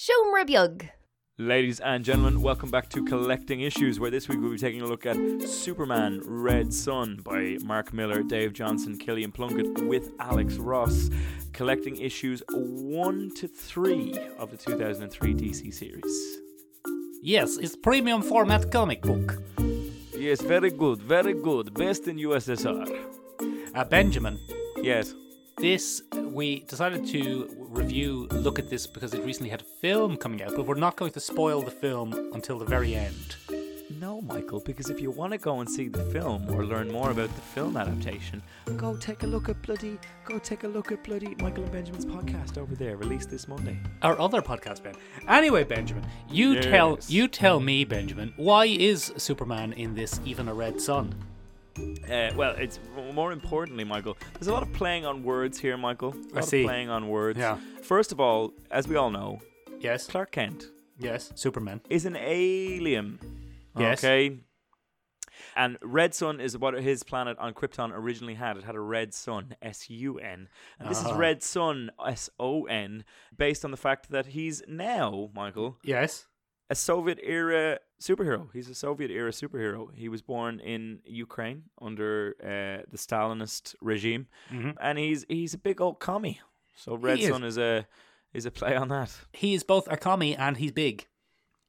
Siomrabeag. 0.00 0.88
Ladies 1.36 1.78
and 1.78 2.02
gentlemen, 2.02 2.40
welcome 2.40 2.70
back 2.70 2.88
to 2.88 3.04
Collecting 3.04 3.60
Issues, 3.60 4.00
where 4.00 4.10
this 4.10 4.30
week 4.30 4.40
we'll 4.40 4.50
be 4.50 4.56
taking 4.56 4.80
a 4.80 4.86
look 4.86 5.04
at 5.04 5.18
Superman 5.46 6.22
Red 6.24 6.72
Son 6.72 7.20
by 7.22 7.58
Mark 7.62 7.92
Millar, 7.92 8.22
Dave 8.22 8.54
Johnson, 8.54 8.96
Kilian 8.96 9.30
Plunkett, 9.30 9.84
with 9.84 10.12
Alex 10.18 10.54
Ross. 10.54 11.10
Collecting 11.52 11.98
issues 11.98 12.42
1 12.48 13.30
to 13.36 13.46
3 13.46 14.14
of 14.38 14.50
the 14.50 14.56
2003 14.56 15.34
DC 15.34 15.74
series. 15.74 16.38
Yes, 17.22 17.58
it's 17.58 17.76
premium 17.76 18.22
format 18.22 18.72
comic 18.72 19.02
book. 19.02 19.42
Yes, 20.16 20.40
very 20.40 20.70
good, 20.70 21.02
very 21.02 21.34
good. 21.34 21.74
Best 21.74 22.08
in 22.08 22.16
USSR. 22.16 22.88
Uh, 23.74 23.84
Benjamin, 23.84 24.38
Yes. 24.78 25.14
This 25.60 26.02
we 26.14 26.60
decided 26.60 27.06
to 27.08 27.48
review, 27.58 28.26
look 28.30 28.58
at 28.58 28.70
this 28.70 28.86
because 28.86 29.12
it 29.12 29.22
recently 29.24 29.50
had 29.50 29.60
a 29.60 29.64
film 29.64 30.16
coming 30.16 30.42
out, 30.42 30.54
but 30.56 30.66
we're 30.66 30.74
not 30.74 30.96
going 30.96 31.12
to 31.12 31.20
spoil 31.20 31.60
the 31.60 31.70
film 31.70 32.12
until 32.32 32.58
the 32.58 32.64
very 32.64 32.94
end. 32.94 33.36
No, 34.00 34.22
Michael, 34.22 34.60
because 34.60 34.88
if 34.88 35.00
you 35.00 35.10
want 35.10 35.32
to 35.32 35.38
go 35.38 35.60
and 35.60 35.68
see 35.68 35.88
the 35.88 36.04
film 36.06 36.48
or 36.50 36.64
learn 36.64 36.90
more 36.90 37.10
about 37.10 37.34
the 37.34 37.40
film 37.42 37.76
adaptation, 37.76 38.42
go 38.78 38.96
take 38.96 39.24
a 39.24 39.26
look 39.26 39.50
at 39.50 39.60
bloody, 39.60 39.98
go 40.24 40.38
take 40.38 40.64
a 40.64 40.68
look 40.68 40.90
at 40.92 41.04
bloody 41.04 41.34
Michael 41.40 41.64
and 41.64 41.72
Benjamin's 41.72 42.06
podcast 42.06 42.56
over 42.56 42.74
there, 42.74 42.96
released 42.96 43.28
this 43.28 43.46
Monday. 43.46 43.78
Our 44.00 44.18
other 44.18 44.40
podcast, 44.40 44.82
Ben. 44.82 44.94
Anyway, 45.28 45.64
Benjamin, 45.64 46.06
you 46.30 46.60
tell 46.62 46.98
you 47.08 47.28
tell 47.28 47.60
me, 47.60 47.84
Benjamin, 47.84 48.32
why 48.36 48.64
is 48.64 49.12
Superman 49.18 49.74
in 49.74 49.94
this 49.94 50.20
even 50.24 50.48
a 50.48 50.54
red 50.54 50.80
sun? 50.80 51.14
Uh, 51.78 52.30
well, 52.36 52.54
it's 52.58 52.78
more 53.14 53.32
importantly, 53.32 53.84
Michael. 53.84 54.16
There's 54.34 54.48
a 54.48 54.52
lot 54.52 54.62
of 54.62 54.72
playing 54.72 55.06
on 55.06 55.22
words 55.22 55.58
here, 55.58 55.76
Michael. 55.76 56.14
A 56.32 56.34
lot 56.36 56.44
see. 56.44 56.62
Of 56.62 56.66
playing 56.68 56.90
on 56.90 57.08
words. 57.08 57.38
Yeah. 57.38 57.58
First 57.82 58.12
of 58.12 58.20
all, 58.20 58.52
as 58.70 58.88
we 58.88 58.96
all 58.96 59.10
know, 59.10 59.40
Yes, 59.80 60.06
Clark 60.06 60.32
Kent 60.32 60.66
yes, 60.98 61.32
Superman. 61.34 61.80
is 61.88 62.04
an 62.04 62.16
alien. 62.16 63.18
Yes. 63.78 64.04
Okay. 64.04 64.38
And 65.56 65.78
Red 65.82 66.14
Sun 66.14 66.40
is 66.40 66.56
what 66.58 66.74
his 66.74 67.02
planet 67.02 67.36
on 67.38 67.54
Krypton 67.54 67.90
originally 67.92 68.34
had. 68.34 68.56
It 68.56 68.64
had 68.64 68.74
a 68.76 68.80
red 68.80 69.14
sun, 69.14 69.56
S 69.62 69.88
U 69.90 70.18
N. 70.18 70.48
And 70.78 70.88
this 70.90 71.00
is 71.00 71.06
Ah. 71.06 71.16
Red 71.16 71.42
Son, 71.42 71.90
S 72.06 72.28
O 72.38 72.64
N, 72.64 73.04
based 73.36 73.64
on 73.64 73.70
the 73.70 73.76
fact 73.76 74.10
that 74.10 74.26
he's 74.26 74.62
now, 74.68 75.30
Michael, 75.34 75.78
Yes. 75.82 76.26
A 76.70 76.74
Soviet 76.74 77.18
era 77.22 77.78
superhero. 78.00 78.48
He's 78.54 78.68
a 78.70 78.74
Soviet 78.74 79.10
era 79.10 79.30
superhero. 79.32 79.80
He 79.94 80.08
was 80.08 80.22
born 80.22 80.60
in 80.60 81.00
Ukraine 81.26 81.60
under 81.88 82.12
uh, 82.42 82.82
the 82.92 82.98
Stalinist 83.06 83.74
regime, 83.90 84.26
Mhm. 84.50 84.72
and 84.80 84.98
he's 84.98 85.20
he's 85.28 85.52
a 85.54 85.58
big 85.58 85.80
old 85.80 85.98
commie. 86.00 86.40
So 86.76 86.94
Red 87.06 87.18
is. 87.20 87.28
Sun 87.28 87.44
is 87.44 87.58
a 87.58 87.86
is 88.32 88.46
a 88.46 88.50
play 88.50 88.74
on 88.82 88.88
that. 88.88 89.10
He 89.32 89.54
is 89.54 89.62
both 89.64 89.86
a 89.90 89.96
commie 89.96 90.36
and 90.36 90.56
he's 90.56 90.72
big, 90.72 90.96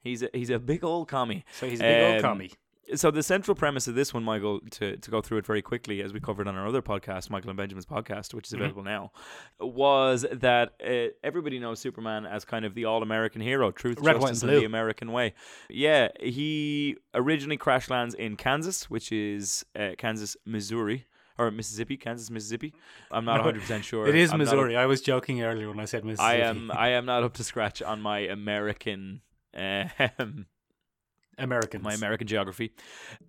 He's 0.07 0.21
a 0.23 0.29
he's 0.33 0.49
a 0.49 0.59
big 0.59 0.83
old 0.83 1.07
commie. 1.07 1.43
so 1.59 1.67
he's 1.67 1.79
a 1.81 1.83
big 1.83 2.03
old 2.07 2.15
Um, 2.25 2.31
commie. 2.31 2.51
So 2.95 3.09
the 3.11 3.23
central 3.23 3.55
premise 3.55 3.87
of 3.87 3.95
this 3.95 4.13
one, 4.13 4.23
Michael, 4.23 4.59
to, 4.71 4.97
to 4.97 5.11
go 5.11 5.21
through 5.21 5.37
it 5.39 5.45
very 5.45 5.61
quickly, 5.61 6.01
as 6.01 6.11
we 6.13 6.19
covered 6.19 6.47
on 6.47 6.55
our 6.55 6.67
other 6.67 6.81
podcast, 6.81 7.29
Michael 7.29 7.49
and 7.49 7.57
Benjamin's 7.57 7.85
podcast, 7.85 8.33
which 8.33 8.47
is 8.47 8.53
Mhm. 8.53 8.57
available 8.57 8.83
now, 8.83 9.11
was 9.59 10.25
that 10.31 10.73
uh, 10.85 11.13
everybody 11.23 11.59
knows 11.59 11.79
Superman 11.79 12.25
as 12.25 12.43
kind 12.45 12.65
of 12.65 12.73
the 12.75 12.85
all-American 12.85 13.41
hero, 13.41 13.71
truth, 13.71 13.97
Red, 13.99 14.15
white, 14.15 14.15
and 14.15 14.21
justice, 14.29 14.43
and 14.43 14.51
the 14.61 14.65
American 14.65 15.11
way. 15.11 15.33
Yeah, 15.69 16.09
he 16.19 16.97
originally 17.13 17.57
crash 17.57 17.89
lands 17.89 18.13
in 18.15 18.35
Kansas, 18.35 18.89
which 18.89 19.11
is 19.11 19.65
uh, 19.75 19.91
Kansas, 19.97 20.35
Missouri. 20.45 21.05
Or 21.37 21.49
Mississippi, 21.49 21.97
Kansas, 21.97 22.29
Mississippi. 22.29 22.71
I'm 23.09 23.25
not 23.25 23.37
No, 23.37 23.43
100 23.45 23.61
percent 23.61 23.85
sure. 23.85 24.05
It 24.07 24.13
is 24.13 24.31
I'm 24.31 24.37
not 24.39 24.49
up- 24.49 24.53
Missouri. 24.53 24.75
I 24.77 24.85
was 24.85 25.01
joking 25.01 25.41
earlier 25.41 25.69
when 25.69 25.79
I 25.79 25.85
said 25.85 26.05
Mississippi. 26.05 26.27
I 26.43 26.47
am. 26.47 26.69
I 26.71 26.89
am 26.89 27.05
not 27.05 27.23
up 27.23 27.33
to 27.35 27.43
scratch 27.43 27.81
on 27.81 27.99
my 27.99 28.19
American, 28.19 29.21
um, 29.55 30.45
Americans. 31.37 31.83
my 31.83 31.93
American 31.93 32.27
geography. 32.27 32.73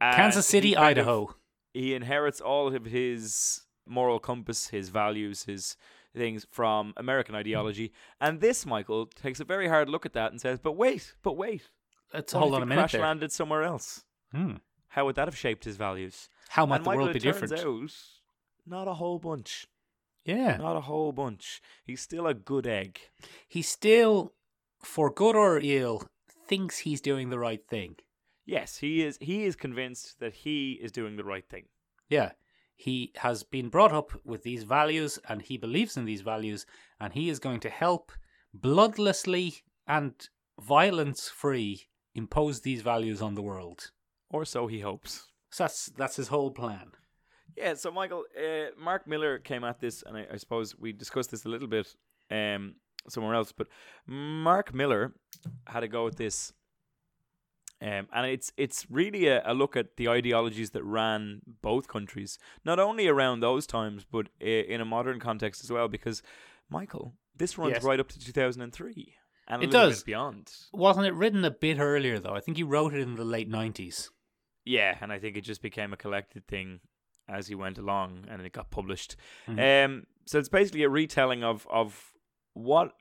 And 0.00 0.16
Kansas 0.16 0.46
City, 0.46 0.74
kind 0.74 0.98
of- 0.98 1.06
Idaho. 1.08 1.34
he 1.74 1.94
inherits 1.94 2.40
all 2.40 2.74
of 2.74 2.84
his 2.84 3.62
moral 3.86 4.18
compass, 4.18 4.68
his 4.68 4.88
values, 4.90 5.44
his 5.44 5.76
things 6.14 6.46
from 6.50 6.92
American 6.96 7.34
ideology. 7.34 7.92
And 8.20 8.40
this, 8.40 8.66
Michael, 8.66 9.06
takes 9.06 9.40
a 9.40 9.44
very 9.44 9.68
hard 9.68 9.88
look 9.88 10.04
at 10.04 10.12
that 10.12 10.30
and 10.30 10.40
says, 10.40 10.58
"But 10.60 10.72
wait, 10.72 11.14
but 11.22 11.36
wait, 11.36 11.70
Let's 12.12 12.32
hold 12.32 12.54
on 12.54 12.62
a 12.62 12.66
minute 12.66 12.82
crash 12.82 12.92
there. 12.92 13.00
landed 13.00 13.32
somewhere 13.32 13.62
else? 13.62 14.04
Hmm. 14.30 14.56
How 14.88 15.06
would 15.06 15.14
that 15.16 15.26
have 15.28 15.36
shaped 15.36 15.64
his 15.64 15.76
values?" 15.76 16.28
How 16.50 16.66
might 16.66 16.76
and 16.76 16.84
the 16.84 16.88
Michael, 16.90 17.04
world 17.04 17.14
be 17.14 17.18
different? 17.20 17.52
out, 17.54 17.92
not 18.66 18.86
a 18.88 18.94
whole 18.94 19.18
bunch. 19.18 19.66
Yeah. 20.24 20.58
Not 20.58 20.76
a 20.76 20.82
whole 20.82 21.10
bunch. 21.12 21.60
He's 21.82 22.00
still 22.02 22.26
a 22.26 22.34
good 22.34 22.66
egg. 22.66 23.00
He's 23.48 23.68
still, 23.68 24.34
for 24.84 25.10
good 25.10 25.34
or 25.34 25.58
ill, 25.62 26.08
thinks 26.52 26.76
he's 26.80 27.00
doing 27.00 27.30
the 27.30 27.38
right 27.38 27.66
thing. 27.66 27.96
Yes, 28.44 28.76
he 28.76 29.02
is. 29.02 29.16
He 29.22 29.44
is 29.44 29.56
convinced 29.56 30.20
that 30.20 30.34
he 30.34 30.72
is 30.82 30.92
doing 30.92 31.16
the 31.16 31.24
right 31.24 31.48
thing. 31.48 31.64
Yeah. 32.10 32.32
He 32.76 33.10
has 33.16 33.42
been 33.42 33.70
brought 33.70 33.94
up 33.94 34.10
with 34.22 34.42
these 34.42 34.64
values 34.64 35.18
and 35.26 35.40
he 35.40 35.56
believes 35.56 35.96
in 35.96 36.04
these 36.04 36.20
values 36.20 36.66
and 37.00 37.14
he 37.14 37.30
is 37.30 37.38
going 37.38 37.60
to 37.60 37.70
help 37.70 38.12
bloodlessly 38.52 39.62
and 39.86 40.12
violence 40.60 41.30
free 41.30 41.88
impose 42.14 42.60
these 42.60 42.82
values 42.82 43.22
on 43.22 43.34
the 43.34 43.40
world. 43.50 43.90
Or 44.28 44.44
so 44.44 44.66
he 44.66 44.80
hopes. 44.80 45.28
So 45.48 45.64
that's 45.64 45.86
that's 45.96 46.16
his 46.16 46.28
whole 46.28 46.50
plan. 46.50 46.88
Yeah, 47.56 47.74
so 47.74 47.90
Michael, 47.90 48.24
uh, 48.36 48.78
Mark 48.78 49.06
Millar 49.06 49.38
came 49.38 49.64
at 49.64 49.80
this, 49.80 50.02
and 50.06 50.16
I, 50.18 50.26
I 50.34 50.36
suppose 50.36 50.78
we 50.78 50.92
discussed 50.92 51.30
this 51.30 51.46
a 51.46 51.48
little 51.48 51.68
bit 51.68 51.94
um, 52.30 52.74
somewhere 53.08 53.34
else, 53.34 53.52
but 53.52 53.68
Mark 54.06 54.72
Millar 54.74 55.12
had 55.66 55.82
a 55.82 55.88
go 55.88 56.06
at 56.06 56.16
this, 56.16 56.52
um, 57.80 58.06
and 58.14 58.26
it's 58.26 58.52
it's 58.56 58.86
really 58.90 59.26
a, 59.26 59.42
a 59.44 59.54
look 59.54 59.76
at 59.76 59.96
the 59.96 60.08
ideologies 60.08 60.70
that 60.70 60.84
ran 60.84 61.40
both 61.62 61.88
countries, 61.88 62.38
not 62.64 62.78
only 62.78 63.08
around 63.08 63.40
those 63.40 63.66
times, 63.66 64.04
but 64.10 64.28
in 64.40 64.80
a 64.80 64.84
modern 64.84 65.18
context 65.18 65.64
as 65.64 65.72
well. 65.72 65.88
Because 65.88 66.22
Michael, 66.70 67.14
this 67.36 67.58
runs 67.58 67.72
Yes. 67.74 67.82
right 67.84 67.98
up 67.98 68.08
to 68.08 68.18
two 68.20 68.32
thousand 68.32 68.62
and 68.62 68.72
three, 68.72 69.14
and 69.48 69.62
a 69.62 69.64
It 69.66 69.72
does. 69.72 70.00
bit 70.00 70.06
beyond. 70.06 70.52
Wasn't 70.72 71.06
it 71.06 71.14
written 71.14 71.44
a 71.44 71.50
bit 71.50 71.78
earlier 71.80 72.20
though? 72.20 72.34
I 72.34 72.40
think 72.40 72.56
he 72.56 72.62
wrote 72.62 72.94
it 72.94 73.00
in 73.00 73.16
the 73.16 73.24
late 73.24 73.48
nineties. 73.48 74.10
Yeah, 74.64 74.96
and 75.00 75.12
I 75.12 75.18
think 75.18 75.36
it 75.36 75.40
just 75.40 75.60
became 75.60 75.92
a 75.92 75.96
collected 75.96 76.46
thing 76.46 76.80
as 77.28 77.48
he 77.48 77.56
went 77.56 77.78
along, 77.78 78.26
and 78.30 78.40
it 78.42 78.52
got 78.52 78.70
published. 78.70 79.16
Mhm. 79.48 79.84
Um, 79.86 80.04
so 80.24 80.38
it's 80.38 80.48
basically 80.48 80.84
a 80.84 80.88
retelling 80.88 81.42
of 81.42 81.66
of 81.68 82.11
what 82.54 82.92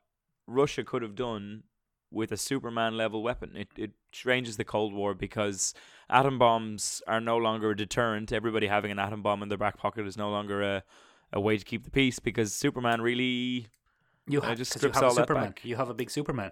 Russia 0.46 0.84
could 0.84 1.02
have 1.02 1.14
done 1.14 1.64
with 2.10 2.30
a 2.32 2.36
Superman 2.36 2.96
level 2.96 3.22
weapon. 3.22 3.56
It 3.56 3.68
it 3.76 3.92
changes 4.12 4.56
the 4.56 4.64
Cold 4.64 4.92
War 4.92 5.14
because 5.14 5.72
atom 6.10 6.38
bombs 6.38 7.02
are 7.06 7.20
no 7.20 7.36
longer 7.38 7.70
a 7.70 7.76
deterrent. 7.76 8.32
Everybody 8.32 8.66
having 8.66 8.90
an 8.90 8.98
atom 8.98 9.22
bomb 9.22 9.42
in 9.42 9.48
their 9.48 9.58
back 9.58 9.78
pocket 9.78 10.06
is 10.06 10.16
no 10.16 10.30
longer 10.30 10.62
a 10.62 10.82
a 11.32 11.40
way 11.40 11.56
to 11.56 11.64
keep 11.64 11.84
the 11.84 11.90
peace 11.90 12.18
because 12.18 12.52
Superman 12.54 13.00
really 13.00 13.68
You 14.28 14.42
have, 14.42 14.58
just 14.58 14.72
'cause 14.72 14.82
you 14.82 14.90
strips 14.90 14.96
have 14.96 15.04
a 15.04 15.06
all 15.06 15.14
that 15.14 15.22
Superman. 15.22 15.44
back. 15.46 15.64
You 15.64 15.76
have 15.76 15.88
a 15.88 15.94
big 15.94 16.10
Superman. 16.10 16.50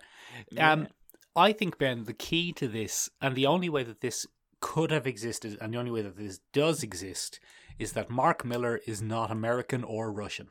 Yeah. 0.51 0.73
Um, 0.73 0.89
I 1.37 1.53
think 1.53 1.77
Ben, 1.79 2.05
the 2.05 2.15
key 2.15 2.53
to 2.55 2.67
this, 2.67 3.11
and 3.21 3.37
the 3.37 3.47
only 3.47 3.69
way 3.69 3.83
that 3.85 4.01
this 4.01 4.27
could 4.61 4.91
have 4.91 5.07
existed, 5.07 5.59
and 5.61 5.73
the 5.75 5.79
only 5.79 5.91
way 5.91 6.01
that 6.03 6.17
this 6.17 6.41
does 6.53 6.83
exist, 6.83 7.39
is 7.79 7.93
that 7.93 8.09
Mark 8.11 8.45
Millar 8.45 8.81
is 8.87 9.01
not 9.03 9.31
American 9.31 9.85
or 9.85 10.11
Russian. 10.11 10.49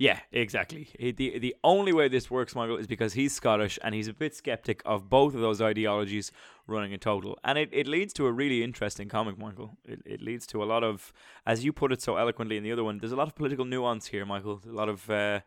Yeah, 0.00 0.18
exactly. 0.32 0.88
It- 0.98 1.16
the 1.18 1.38
The 1.38 1.54
only 1.62 1.92
way 1.92 2.08
this 2.08 2.30
works, 2.30 2.54
Michael, 2.54 2.78
is 2.78 2.86
because 2.86 3.12
he's 3.12 3.34
Scottish 3.34 3.78
and 3.84 3.94
he's 3.94 4.08
a 4.08 4.14
bit 4.14 4.34
skeptic 4.34 4.80
of 4.86 5.10
both 5.10 5.34
of 5.34 5.40
those 5.42 5.60
ideologies 5.60 6.32
running 6.66 6.92
in 6.92 7.00
total, 7.00 7.38
and 7.44 7.58
it, 7.58 7.68
it 7.72 7.86
leads 7.86 8.12
to 8.14 8.26
a 8.26 8.32
really 8.32 8.62
interesting 8.62 9.08
comic, 9.10 9.36
Michael. 9.38 9.76
It 9.84 10.00
it 10.14 10.20
leads 10.22 10.46
to 10.52 10.62
a 10.62 10.66
lot 10.72 10.82
of, 10.84 11.12
as 11.44 11.64
you 11.64 11.72
put 11.72 11.92
it 11.92 12.00
so 12.00 12.16
eloquently 12.16 12.56
in 12.56 12.62
the 12.64 12.72
other 12.72 12.82
one, 12.88 12.96
there's 12.98 13.12
a 13.12 13.16
lot 13.22 13.28
of 13.28 13.34
political 13.34 13.66
nuance 13.66 14.06
here, 14.14 14.24
Michael. 14.24 14.62
A 14.66 14.72
lot 14.82 14.88
of 14.88 15.10
uh, 15.10 15.40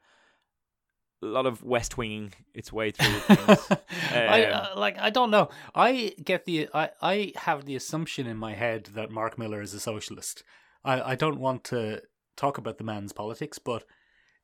a 1.24 1.26
lot 1.38 1.46
of 1.48 1.64
West 1.64 1.98
winging 1.98 2.34
its 2.54 2.72
way 2.72 2.92
through 2.92 3.20
things. 3.36 3.68
I 4.12 4.44
Um, 4.46 4.54
uh, 4.54 4.80
like. 4.86 4.98
I 5.00 5.10
don't 5.10 5.32
know. 5.32 5.50
I 5.74 6.14
get 6.24 6.46
the. 6.46 6.70
I 6.76 6.90
I 7.14 7.16
have 7.48 7.66
the 7.66 7.76
assumption 7.76 8.28
in 8.28 8.38
my 8.38 8.54
head 8.54 8.82
that 8.94 9.10
Mark 9.10 9.38
Millar 9.40 9.62
is 9.64 9.74
a 9.74 9.80
socialist. 9.80 10.44
I 10.84 11.14
I 11.14 11.16
don't 11.16 11.40
want 11.40 11.64
to 11.74 12.02
talk 12.36 12.58
about 12.60 12.78
the 12.78 12.84
man's 12.84 13.14
politics, 13.14 13.58
but 13.60 13.84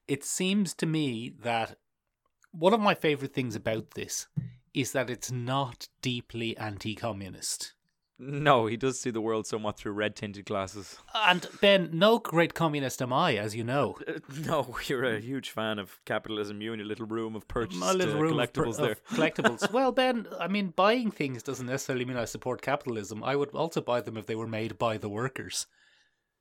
it 0.10 0.24
seems 0.24 0.74
to 0.76 0.86
me 0.86 1.30
that 1.44 1.78
one 2.52 2.74
of 2.74 2.80
my 2.80 2.96
favorite 2.96 3.34
things 3.34 3.56
about 3.56 3.92
this 3.92 4.28
is 4.74 4.92
that 4.94 5.10
it's 5.10 5.32
not 5.32 5.88
deeply 6.02 6.58
anti-communist. 6.58 7.74
no, 8.22 8.66
he 8.66 8.76
does 8.76 9.00
see 9.00 9.10
the 9.12 9.22
world 9.22 9.48
somewhat 9.48 9.78
through 9.78 9.94
red 9.94 10.16
tinted 10.16 10.46
glasses. 10.46 10.98
And 11.16 11.48
Ben, 11.62 11.90
no 11.94 12.20
great 12.20 12.54
communist 12.54 13.02
am 13.02 13.14
I, 13.14 13.38
as 13.38 13.56
you 13.56 13.64
know. 13.64 13.96
Uh, 14.08 14.20
no, 14.46 14.76
you're 14.88 15.06
a 15.06 15.20
huge 15.22 15.50
fan 15.52 15.80
of 15.80 16.00
capitalism. 16.06 16.62
You 16.62 16.74
and 16.74 16.80
your 16.82 16.88
little 16.88 17.06
room 17.08 17.36
of 17.36 17.48
purchased 17.48 17.80
My 17.80 17.94
little 17.94 18.18
uh, 18.18 18.22
room 18.22 18.40
of 18.40 18.52
collectibles 18.52 18.78
there. 18.78 18.92
of 18.92 19.04
collectibles. 19.18 19.72
well, 19.72 19.92
Ben, 19.92 20.28
I 20.40 20.48
mean, 20.50 20.74
buying 20.76 21.12
things 21.12 21.44
doesn't 21.44 21.66
necessarily 21.68 22.04
mean 22.06 22.18
I 22.18 22.26
support 22.26 22.62
capitalism. 22.62 23.24
I 23.24 23.36
would 23.36 23.52
also 23.52 23.80
buy 23.82 24.02
them 24.02 24.18
if 24.18 24.26
they 24.26 24.36
were 24.36 24.48
made 24.48 24.78
by 24.78 24.98
the 24.98 25.10
workers. 25.10 25.68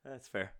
That's 0.03 0.27
fair. 0.27 0.51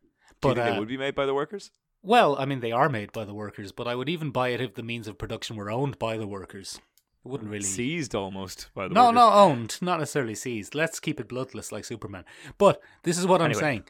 But 0.41 0.41
Do 0.41 0.47
you 0.49 0.55
think 0.55 0.67
uh, 0.67 0.73
they 0.73 0.79
would 0.79 0.87
be 0.87 0.97
made 0.97 1.15
by 1.15 1.25
the 1.25 1.33
workers? 1.33 1.71
Well, 2.01 2.35
I 2.39 2.45
mean, 2.45 2.59
they 2.59 2.71
are 2.71 2.89
made 2.89 3.11
by 3.11 3.25
the 3.25 3.33
workers, 3.33 3.71
but 3.71 3.87
I 3.87 3.95
would 3.95 4.09
even 4.09 4.31
buy 4.31 4.49
it 4.49 4.61
if 4.61 4.75
the 4.75 4.83
means 4.83 5.07
of 5.07 5.17
production 5.17 5.55
were 5.55 5.69
owned 5.71 5.99
by 5.99 6.17
the 6.17 6.27
workers. 6.27 6.79
It 7.25 7.29
wouldn't 7.29 7.51
really 7.51 7.63
seized 7.63 8.15
almost 8.15 8.69
by 8.73 8.87
the 8.87 8.93
No, 8.93 9.05
workers. 9.05 9.15
no, 9.15 9.21
not 9.21 9.35
owned, 9.35 9.77
not 9.81 9.99
necessarily 9.99 10.35
seized. 10.35 10.73
Let's 10.75 10.99
keep 10.99 11.19
it 11.19 11.27
bloodless 11.27 11.71
like 11.71 11.83
Superman. 11.85 12.23
But 12.57 12.81
this 13.03 13.17
is 13.17 13.25
what 13.27 13.41
I'm 13.41 13.53
saying. 13.53 13.83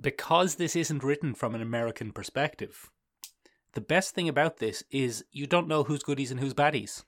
Because 0.00 0.54
this 0.54 0.76
isn't 0.76 1.02
written 1.04 1.34
from 1.34 1.54
an 1.54 1.60
American 1.60 2.12
perspective, 2.12 2.88
the 3.74 3.80
best 3.80 4.14
thing 4.14 4.28
about 4.28 4.58
this 4.58 4.82
is 4.90 5.24
you 5.32 5.46
don't 5.46 5.68
know 5.68 5.82
who's 5.84 6.02
goodies 6.02 6.30
and 6.30 6.40
who's 6.40 6.54
baddies. 6.54 7.04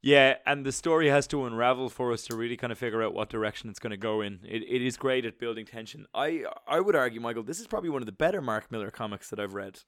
Yeah, 0.00 0.36
and 0.46 0.64
the 0.64 0.70
story 0.72 1.08
has 1.08 1.26
to 1.28 1.44
unravel 1.44 1.88
for 1.88 2.12
us 2.12 2.24
to 2.26 2.36
really 2.36 2.56
kind 2.56 2.72
of 2.72 2.78
figure 2.78 3.02
out 3.02 3.14
what 3.14 3.28
direction 3.30 3.68
it's 3.68 3.80
going 3.80 3.90
to 3.90 3.96
go 3.96 4.20
in. 4.20 4.40
It, 4.44 4.62
it 4.62 4.80
is 4.80 4.96
great 4.96 5.24
at 5.24 5.40
building 5.40 5.66
tension. 5.66 6.06
I 6.14 6.44
I 6.66 6.78
would 6.80 6.94
argue, 6.94 7.20
Michael, 7.20 7.42
this 7.42 7.58
is 7.60 7.66
probably 7.66 7.90
one 7.90 8.02
of 8.02 8.06
the 8.06 8.12
better 8.12 8.40
Mark 8.40 8.70
Millar 8.70 8.90
comics 8.92 9.28
that 9.30 9.40
I've 9.40 9.54
read. 9.54 9.80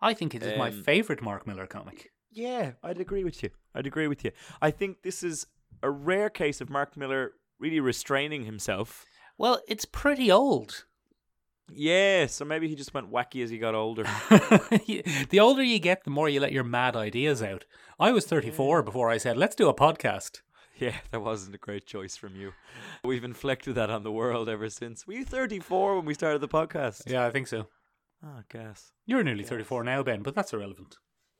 I 0.00 0.14
think 0.14 0.34
it 0.34 0.42
is 0.42 0.56
my 0.56 0.68
Um, 0.68 0.82
favorite 0.82 1.20
Mark 1.22 1.46
Millar 1.46 1.66
comic. 1.66 2.12
Yeah, 2.30 2.72
I'd 2.82 3.00
agree 3.00 3.24
with 3.24 3.42
you. 3.42 3.50
I'd 3.74 3.86
agree 3.86 4.06
with 4.08 4.24
you. 4.24 4.30
I 4.60 4.70
think 4.70 5.02
this 5.02 5.22
is 5.22 5.46
a 5.82 5.90
rare 5.90 6.30
case 6.30 6.60
of 6.60 6.70
Mark 6.70 6.96
Millar 6.96 7.32
really 7.58 7.80
restraining 7.80 8.44
himself. 8.44 9.04
Well, 9.38 9.60
it's 9.66 9.84
pretty 9.84 10.30
old. 10.30 10.84
Yeah, 11.72 12.26
so 12.26 12.44
maybe 12.44 12.68
he 12.68 12.74
just 12.74 12.94
went 12.94 13.10
wacky 13.10 13.42
as 13.42 13.50
he 13.50 13.58
got 13.58 13.74
older. 13.74 14.04
the 14.30 15.38
older 15.40 15.62
you 15.62 15.78
get, 15.78 16.04
the 16.04 16.10
more 16.10 16.28
you 16.28 16.40
let 16.40 16.52
your 16.52 16.64
mad 16.64 16.94
ideas 16.96 17.42
out. 17.42 17.64
I 17.98 18.12
was 18.12 18.26
34 18.26 18.82
before 18.82 19.10
I 19.10 19.16
said, 19.16 19.36
let's 19.36 19.56
do 19.56 19.68
a 19.68 19.74
podcast. 19.74 20.42
yeah, 20.78 20.96
that 21.10 21.20
wasn't 21.20 21.54
a 21.54 21.58
great 21.58 21.86
choice 21.86 22.16
from 22.16 22.36
you. 22.36 22.52
We've 23.04 23.24
inflicted 23.24 23.74
that 23.74 23.90
on 23.90 24.04
the 24.04 24.12
world 24.12 24.48
ever 24.48 24.70
since. 24.70 25.06
Were 25.06 25.14
you 25.14 25.24
34 25.24 25.96
when 25.96 26.04
we 26.04 26.14
started 26.14 26.40
the 26.40 26.48
podcast? 26.48 27.10
Yeah, 27.10 27.26
I 27.26 27.30
think 27.30 27.48
so. 27.48 27.66
Oh, 28.24 28.42
gas. 28.48 28.92
You're 29.04 29.24
nearly 29.24 29.44
34 29.44 29.84
now, 29.84 30.02
Ben, 30.02 30.22
but 30.22 30.34
that's 30.34 30.52
irrelevant. 30.52 30.96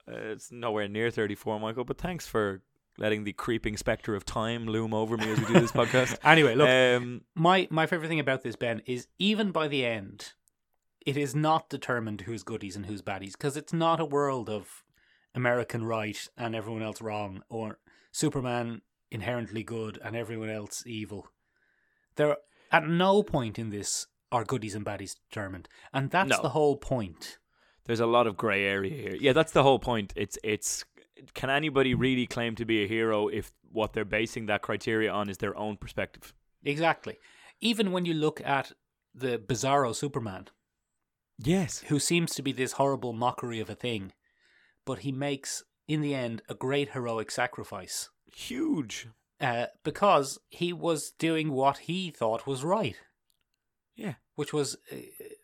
Uh, 0.09 0.15
it's 0.17 0.51
nowhere 0.51 0.87
near 0.87 1.09
34, 1.09 1.59
Michael, 1.59 1.83
but 1.85 1.97
thanks 1.97 2.27
for 2.27 2.61
letting 2.97 3.23
the 3.23 3.33
creeping 3.33 3.77
spectre 3.77 4.15
of 4.15 4.25
time 4.25 4.65
loom 4.65 4.93
over 4.93 5.17
me 5.17 5.29
as 5.31 5.39
we 5.39 5.45
do 5.45 5.53
this 5.53 5.71
podcast. 5.71 6.17
Anyway, 6.23 6.55
look, 6.55 6.67
um, 6.69 7.21
my 7.35 7.67
my 7.69 7.85
favorite 7.85 8.07
thing 8.07 8.19
about 8.19 8.41
this 8.43 8.55
Ben 8.55 8.81
is 8.85 9.07
even 9.19 9.51
by 9.51 9.67
the 9.67 9.85
end, 9.85 10.33
it 11.05 11.15
is 11.17 11.35
not 11.35 11.69
determined 11.69 12.21
who's 12.21 12.43
goodies 12.43 12.75
and 12.75 12.85
who's 12.87 13.01
baddies 13.01 13.33
because 13.33 13.55
it's 13.57 13.73
not 13.73 13.99
a 13.99 14.05
world 14.05 14.49
of 14.49 14.83
American 15.35 15.83
right 15.85 16.27
and 16.37 16.55
everyone 16.55 16.81
else 16.81 17.01
wrong 17.01 17.43
or 17.49 17.79
Superman 18.11 18.81
inherently 19.11 19.63
good 19.63 19.99
and 20.03 20.15
everyone 20.15 20.49
else 20.49 20.83
evil. 20.85 21.29
There 22.15 22.35
at 22.71 22.87
no 22.87 23.23
point 23.23 23.57
in 23.59 23.69
this 23.69 24.07
are 24.31 24.43
goodies 24.43 24.75
and 24.75 24.85
baddies 24.85 25.15
determined, 25.29 25.69
and 25.93 26.09
that's 26.11 26.31
No. 26.31 26.41
the 26.41 26.49
whole 26.49 26.75
point. 26.77 27.37
there's 27.85 28.01
a 28.01 28.05
lot 28.05 28.27
of 28.27 28.35
grey 28.35 28.65
area 28.65 28.93
here. 28.93 29.15
Yeah, 29.17 29.31
that's 29.31 29.53
the 29.53 29.63
whole 29.63 29.79
point. 29.79 30.11
It's 30.17 30.37
it's 30.43 30.83
can 31.33 31.49
anybody 31.49 31.93
really 31.93 32.27
claim 32.27 32.55
to 32.55 32.65
be 32.65 32.83
a 32.83 32.87
hero 32.87 33.27
if 33.27 33.51
what 33.71 33.93
they're 33.93 34.05
basing 34.05 34.45
that 34.47 34.61
criteria 34.61 35.11
on 35.11 35.29
is 35.29 35.37
their 35.37 35.55
own 35.57 35.77
perspective? 35.77 36.33
Exactly. 36.63 37.17
Even 37.61 37.91
when 37.91 38.05
you 38.05 38.13
look 38.13 38.41
at 38.41 38.71
the 39.13 39.37
Bizarro 39.37 39.95
Superman, 39.95 40.47
Yes. 41.39 41.79
who 41.87 41.99
seems 41.99 42.33
to 42.35 42.41
be 42.41 42.51
this 42.51 42.73
horrible 42.73 43.13
mockery 43.13 43.59
of 43.59 43.69
a 43.69 43.75
thing, 43.75 44.13
but 44.85 44.99
he 44.99 45.11
makes, 45.11 45.63
in 45.87 46.01
the 46.01 46.13
end, 46.15 46.41
a 46.49 46.55
great 46.55 46.89
heroic 46.91 47.29
sacrifice 47.31 48.09
Huge. 48.35 49.07
uh, 49.39 49.67
because 49.83 50.39
he 50.49 50.73
was 50.73 51.11
doing 51.11 51.51
what 51.51 51.77
he 51.79 52.09
thought 52.11 52.47
was 52.47 52.63
right, 52.63 52.97
Yeah. 53.95 54.15
which 54.35 54.51
was 54.53 54.77
uh, 54.91 54.95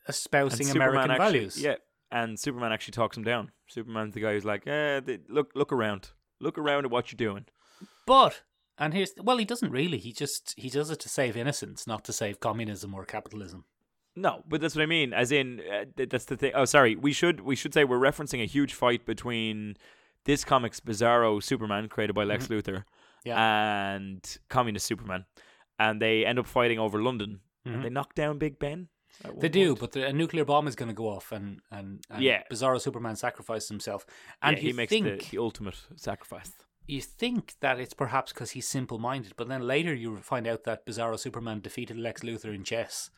espousing 0.08 0.70
American 0.70 1.12
actually- 1.12 1.18
values. 1.40 1.62
Yeah, 1.62 1.76
and 2.14 2.40
Superman 2.40 2.72
actually 2.72 2.94
talks 2.94 3.18
him 3.18 3.24
down. 3.24 3.52
Superman's 3.68 4.14
the 4.14 4.22
guy 4.22 4.34
who's 4.34 4.46
like, 4.46 4.66
eh, 4.68 5.02
th- 5.02 5.22
look, 5.28 5.52
look 5.56 5.72
around, 5.74 6.12
look 6.40 6.58
around 6.58 6.86
at 6.86 6.92
what 6.92 7.12
you're 7.12 7.18
doing. 7.18 7.46
But 8.08 8.44
and 8.78 8.94
here's 8.94 9.12
well, 9.22 9.38
he 9.38 9.46
doesn't 9.46 9.72
really. 9.72 9.98
He 9.98 10.14
just 10.14 10.54
he 10.58 10.70
does 10.70 10.90
it 10.90 11.00
to 11.02 11.10
save 11.10 11.36
innocence, 11.36 11.86
not 11.88 12.04
to 12.06 12.14
save 12.14 12.40
communism 12.40 12.94
or 12.94 13.06
capitalism. 13.06 13.66
No, 14.16 14.44
but 14.48 14.62
that's 14.62 14.76
what 14.76 14.84
I 14.84 14.86
mean. 14.86 15.12
As 15.12 15.32
in, 15.32 15.60
uh, 15.62 15.86
that's 16.08 16.26
the 16.26 16.38
thing. 16.38 16.52
Oh, 16.54 16.66
sorry. 16.66 16.96
We 16.96 17.14
should 17.14 17.42
we 17.42 17.56
should 17.56 17.74
say 17.74 17.84
we're 17.84 17.98
referencing 18.00 18.42
a 18.44 18.46
huge 18.46 18.74
fight 18.74 19.06
between 19.06 19.76
this 20.26 20.46
comic's 20.46 20.80
Bizarro 20.80 21.42
Superman 21.42 21.90
created 21.90 22.14
by 22.14 22.24
Lex 22.24 22.48
Luthor 22.48 22.84
Mm-hmm. 23.26 23.30
Yeah. 23.30 23.94
and 23.96 24.38
Communist 24.50 24.86
Superman, 24.86 25.26
and 25.80 26.02
they 26.02 26.26
end 26.26 26.38
up 26.40 26.46
fighting 26.46 26.78
over 26.78 27.02
London. 27.02 27.40
Mhm. 27.66 27.74
And 27.76 27.84
they 27.86 27.90
knock 27.90 28.14
down 28.16 28.38
Big 28.38 28.60
Ben. 28.60 28.90
They 29.22 29.30
one 29.30 29.52
do, 29.52 29.68
point. 29.70 29.80
but 29.80 29.92
the, 29.94 30.08
a 30.08 30.14
nuclear 30.14 30.46
bomb 30.46 30.68
is 30.68 30.76
going 30.76 30.90
to 30.90 30.94
go 30.96 31.08
off, 31.08 31.32
and 31.32 31.62
and, 31.72 32.04
and 32.10 32.24
Yeah. 32.24 32.44
Bizarro 32.52 32.80
Superman 32.82 33.16
sacrifices 33.16 33.70
himself, 33.70 34.06
and 34.42 34.58
yeah, 34.58 34.62
he 34.64 34.74
makes 34.74 34.90
think 34.90 35.06
the, 35.24 35.30
the 35.32 35.38
ultimate 35.42 35.76
sacrifice. 35.96 36.52
you 36.88 37.02
think 37.02 37.54
that 37.62 37.80
it's 37.80 37.94
perhaps 37.94 38.34
because 38.34 38.52
he's 38.52 38.68
simple-minded, 38.68 39.34
but 39.38 39.48
then 39.48 39.62
later 39.68 39.94
you 39.94 40.18
find 40.22 40.48
out 40.48 40.64
that 40.66 40.86
Bizarro 40.86 41.18
Superman 41.20 41.62
defeated 41.62 41.98
Lex 41.98 42.22
Luthor 42.22 42.54
in 42.54 42.64
chess, 42.64 43.10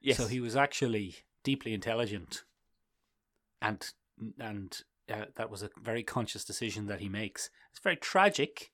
Yes. 0.00 0.16
so 0.16 0.26
he 0.26 0.40
was 0.40 0.54
actually 0.56 1.16
deeply 1.44 1.74
intelligent, 1.74 2.44
and 3.60 3.92
and 4.38 4.82
uh, 5.12 5.26
that 5.34 5.50
was 5.50 5.62
a 5.62 5.70
very 5.82 6.02
conscious 6.02 6.44
decision 6.44 6.86
that 6.86 7.00
he 7.00 7.08
makes. 7.08 7.50
It's 7.70 7.80
very 7.82 7.96
tragic, 7.96 8.72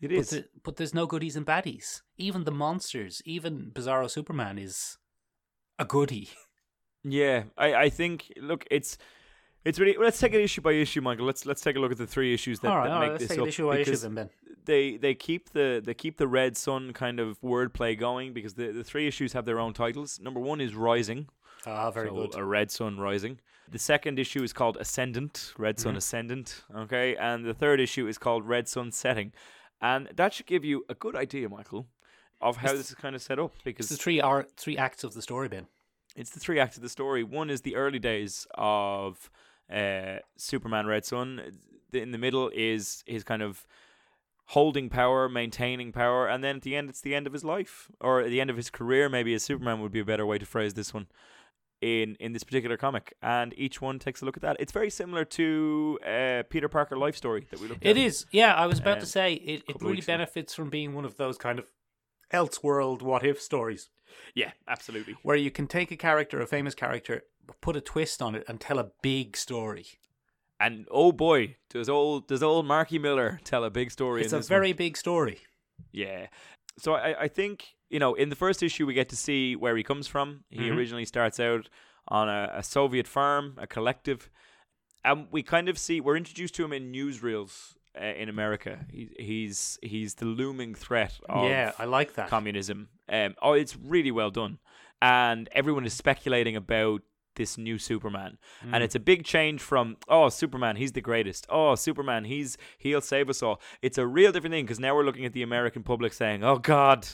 it 0.00 0.08
but, 0.08 0.26
the, 0.28 0.44
but 0.64 0.76
there's 0.76 0.94
no 0.94 1.06
goodies 1.06 1.36
and 1.36 1.46
baddies. 1.46 2.02
Even 2.16 2.44
the 2.44 2.50
monsters, 2.50 3.22
even 3.24 3.70
Bizarro 3.72 4.10
Superman 4.10 4.58
is 4.58 4.98
a 5.78 5.84
goodie. 5.84 6.30
Yeah, 7.02 7.44
I, 7.58 7.74
I 7.74 7.88
think 7.90 8.32
look, 8.40 8.64
it's 8.70 8.96
it's 9.64 9.78
really 9.78 9.96
let's 9.98 10.18
take 10.18 10.32
it 10.34 10.40
issue 10.40 10.60
by 10.62 10.72
issue, 10.72 11.00
Michael. 11.00 11.26
Let's 11.26 11.44
let's 11.46 11.60
take 11.60 11.76
a 11.76 11.78
look 11.80 11.92
at 11.92 11.98
the 11.98 12.06
three 12.06 12.32
issues 12.34 12.60
that, 12.60 12.70
all 12.70 12.78
right, 12.78 12.84
that 12.88 12.92
all 12.94 13.00
right, 13.00 13.06
make 13.12 13.20
let's 13.20 13.22
this 13.24 13.30
take 13.30 13.38
up 13.40 13.46
it 13.46 13.48
issue 13.48 13.68
by 13.68 13.78
issue 13.78 13.96
then, 13.96 14.14
Ben. 14.14 14.30
they 14.64 14.96
they 14.96 15.14
keep 15.14 15.50
the 15.50 15.82
they 15.84 15.94
keep 15.94 16.16
the 16.16 16.28
Red 16.28 16.56
Sun 16.56 16.92
kind 16.92 17.20
of 17.20 17.40
wordplay 17.42 17.98
going 17.98 18.32
because 18.32 18.54
the, 18.54 18.72
the 18.72 18.84
three 18.84 19.06
issues 19.06 19.32
have 19.34 19.44
their 19.44 19.58
own 19.60 19.72
titles. 19.74 20.18
Number 20.20 20.40
one 20.40 20.60
is 20.60 20.74
Rising, 20.74 21.28
Ah, 21.66 21.90
very 21.90 22.08
so 22.08 22.14
good. 22.14 22.34
a 22.36 22.44
Red 22.44 22.70
Son 22.70 22.98
Rising. 22.98 23.40
The 23.70 23.78
second 23.78 24.18
issue 24.18 24.42
is 24.42 24.52
called 24.52 24.76
Ascendant, 24.78 25.54
Red 25.58 25.78
Son 25.80 25.94
Mhm. 25.94 25.98
Ascendant. 25.98 26.64
Okay, 26.74 27.16
and 27.16 27.44
the 27.44 27.54
third 27.54 27.80
issue 27.80 28.06
is 28.06 28.18
called 28.18 28.46
Red 28.46 28.68
Son 28.68 28.92
Setting, 28.92 29.32
and 29.80 30.08
that 30.14 30.32
should 30.34 30.46
give 30.46 30.64
you 30.64 30.84
a 30.88 30.94
good 30.94 31.16
idea, 31.16 31.48
Michael, 31.48 31.86
of 32.44 32.56
how 32.58 32.66
It's- 32.68 32.78
this 32.78 32.90
is 32.90 32.96
kind 32.96 33.14
of 33.16 33.22
set 33.22 33.38
up 33.38 33.52
because 33.64 33.86
It's 33.86 33.96
the 33.98 34.02
three 34.02 34.20
hour, 34.22 34.46
three 34.56 34.76
acts 34.76 35.02
of 35.04 35.14
the 35.14 35.22
story, 35.22 35.48
Ben. 35.48 35.66
it's 36.16 36.30
the 36.30 36.40
three 36.40 36.60
acts 36.60 36.76
of 36.76 36.82
the 36.82 36.88
story. 36.88 37.22
One 37.24 37.48
is 37.50 37.62
the 37.62 37.74
early 37.76 37.98
days 37.98 38.46
of 38.54 39.30
uh, 39.70 40.18
Superman 40.36 40.86
Red 40.86 41.04
Sun. 41.04 41.58
In 41.92 42.10
the 42.12 42.18
middle 42.18 42.50
is 42.54 43.02
his 43.06 43.24
kind 43.24 43.42
of 43.42 43.66
holding 44.48 44.90
power, 44.90 45.28
maintaining 45.28 45.90
power, 45.90 46.28
and 46.28 46.44
then 46.44 46.56
at 46.56 46.62
the 46.62 46.76
end, 46.76 46.90
it's 46.90 47.00
the 47.00 47.14
end 47.14 47.26
of 47.26 47.32
his 47.32 47.44
life 47.44 47.90
or 48.00 48.20
at 48.20 48.28
the 48.28 48.40
end 48.42 48.50
of 48.50 48.56
his 48.56 48.68
career. 48.70 49.08
Maybe 49.08 49.32
as 49.34 49.42
Superman 49.42 49.80
would 49.80 49.92
be 49.92 50.00
a 50.00 50.04
better 50.04 50.26
way 50.26 50.38
to 50.38 50.46
phrase 50.46 50.74
this 50.74 50.92
one. 50.92 51.06
In, 51.80 52.14
in 52.18 52.32
this 52.32 52.44
particular 52.44 52.78
comic, 52.78 53.12
and 53.20 53.52
each 53.58 53.82
one 53.82 53.98
takes 53.98 54.22
a 54.22 54.24
look 54.24 54.38
at 54.38 54.42
that. 54.42 54.56
It's 54.58 54.72
very 54.72 54.88
similar 54.88 55.24
to 55.26 55.98
uh, 56.06 56.42
Peter 56.48 56.66
Parker 56.68 56.96
life 56.96 57.14
story 57.14 57.46
that 57.50 57.60
we 57.60 57.68
looked 57.68 57.84
at. 57.84 57.90
It 57.90 57.98
is, 57.98 58.24
yeah. 58.30 58.54
I 58.54 58.64
was 58.66 58.78
about 58.78 58.94
Um, 58.98 59.00
to 59.00 59.06
say 59.06 59.34
it. 59.34 59.64
It 59.68 59.76
really 59.82 60.00
benefits 60.00 60.54
from 60.54 60.70
being 60.70 60.94
one 60.94 61.04
of 61.04 61.16
those 61.18 61.36
kind 61.36 61.58
of 61.58 61.66
elseworld 62.38 63.00
what 63.02 63.24
if 63.24 63.40
stories 63.40 63.90
Yeah, 64.34 64.52
absolutely. 64.68 65.14
where 65.22 65.36
you 65.44 65.50
can 65.50 65.66
take 65.66 65.90
a 65.92 65.96
character, 65.96 66.40
a 66.40 66.46
famous 66.46 66.74
character, 66.74 67.22
put 67.60 67.76
a 67.76 67.80
twist 67.80 68.20
on 68.22 68.34
it, 68.34 68.44
and 68.48 68.60
tell 68.60 68.78
a 68.78 68.90
big 69.02 69.36
story. 69.36 69.86
And 70.60 70.86
oh 70.90 71.12
boy, 71.12 71.56
does 71.70 71.88
old 71.88 72.28
does 72.28 72.42
old 72.42 72.66
Marky 72.66 72.98
Millar 72.98 73.40
tell 73.44 73.64
a 73.64 73.70
big 73.70 73.90
story? 73.90 74.22
It's 74.22 74.32
in 74.32 74.36
a 74.36 74.40
this 74.40 74.50
one. 74.50 74.56
very 74.58 74.72
big 74.72 74.96
story. 74.96 75.38
Yeah. 75.92 76.26
So 76.78 76.94
I, 76.94 77.22
I 77.26 77.28
think, 77.28 77.74
you 77.90 77.98
know, 77.98 78.14
in 78.14 78.28
the 78.30 78.36
first 78.36 78.62
issue, 78.62 78.86
we 78.86 78.94
get 78.94 79.08
to 79.10 79.16
see 79.16 79.56
where 79.56 79.76
he 79.76 79.82
comes 79.82 80.06
from. 80.08 80.44
He 80.50 80.68
Mhm. 80.68 80.76
originally 80.76 81.04
starts 81.04 81.38
out 81.40 81.68
on 82.08 82.28
a, 82.28 82.50
a 82.54 82.62
Soviet 82.62 83.06
farm, 83.08 83.54
a 83.58 83.66
collective. 83.66 84.30
And 85.04 85.26
we 85.30 85.42
kind 85.42 85.68
of 85.68 85.76
see, 85.78 86.00
we're 86.00 86.16
introduced 86.16 86.54
to 86.56 86.64
him 86.64 86.72
in 86.72 86.92
newsreels 86.92 87.74
uh, 88.00 88.04
in 88.04 88.28
America. 88.28 88.84
He, 88.90 89.10
he's 89.18 89.78
he's 89.82 90.14
the 90.14 90.26
looming 90.26 90.74
threat 90.74 91.18
of 91.28 91.48
yeah, 91.48 91.72
I 91.78 91.84
like 91.84 92.14
that. 92.14 92.28
communism. 92.28 92.88
Um, 93.08 93.34
oh, 93.42 93.52
it's 93.52 93.76
really 93.76 94.10
well 94.10 94.30
done. 94.30 94.58
And 95.02 95.48
everyone 95.52 95.84
is 95.84 95.92
speculating 95.92 96.56
about 96.56 97.02
this 97.36 97.58
new 97.58 97.78
Superman. 97.78 98.38
Mm. 98.64 98.74
And 98.74 98.84
it's 98.84 98.94
a 98.94 99.00
big 99.00 99.24
change 99.24 99.60
from, 99.60 99.96
oh, 100.08 100.28
Superman, 100.28 100.76
he's 100.76 100.92
the 100.92 101.00
greatest. 101.00 101.46
Oh, 101.48 101.74
Superman, 101.74 102.24
he's 102.24 102.56
he'll 102.78 103.00
save 103.00 103.28
us 103.28 103.42
all. 103.42 103.60
It's 103.82 103.98
a 103.98 104.06
real 104.06 104.32
different 104.32 104.52
thing 104.52 104.64
because 104.64 104.80
now 104.80 104.94
we're 104.94 105.04
looking 105.04 105.24
at 105.24 105.32
the 105.32 105.42
American 105.42 105.82
public 105.82 106.12
saying, 106.12 106.44
oh, 106.44 106.58
God. 106.58 107.06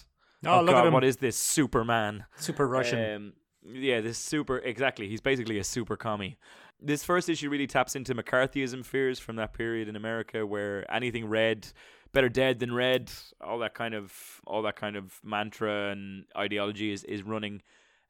oh, 0.46 0.60
look 0.60 0.74
God, 0.74 0.80
at 0.80 0.86
him, 0.86 0.92
what 0.92 1.04
is 1.04 1.16
this 1.16 1.36
Superman? 1.36 2.24
super 2.36 2.68
Russian. 2.68 3.14
Um, 3.14 3.32
yeah, 3.64 4.00
this 4.00 4.18
super, 4.18 4.58
exactly. 4.58 5.08
He's 5.08 5.20
basically 5.20 5.58
a 5.58 5.64
super 5.64 5.96
commie. 5.96 6.38
This 6.82 7.04
first 7.04 7.28
issue 7.28 7.50
really 7.50 7.66
taps 7.66 7.94
into 7.96 8.14
McCarthyism 8.14 8.84
fears 8.84 9.18
from 9.18 9.36
that 9.36 9.52
period 9.52 9.88
in 9.88 9.96
America 9.96 10.46
where 10.46 10.90
anything 10.92 11.26
red, 11.28 11.68
better 12.12 12.28
dead 12.28 12.58
than 12.58 12.72
red, 12.72 13.10
all 13.40 13.58
that 13.58 13.74
kind 13.74 13.94
of, 13.94 14.12
all 14.46 14.62
that 14.62 14.76
kind 14.76 14.96
of 14.96 15.20
mantra 15.22 15.90
and 15.90 16.24
ideology 16.36 16.92
is, 16.92 17.04
is 17.04 17.22
running 17.22 17.62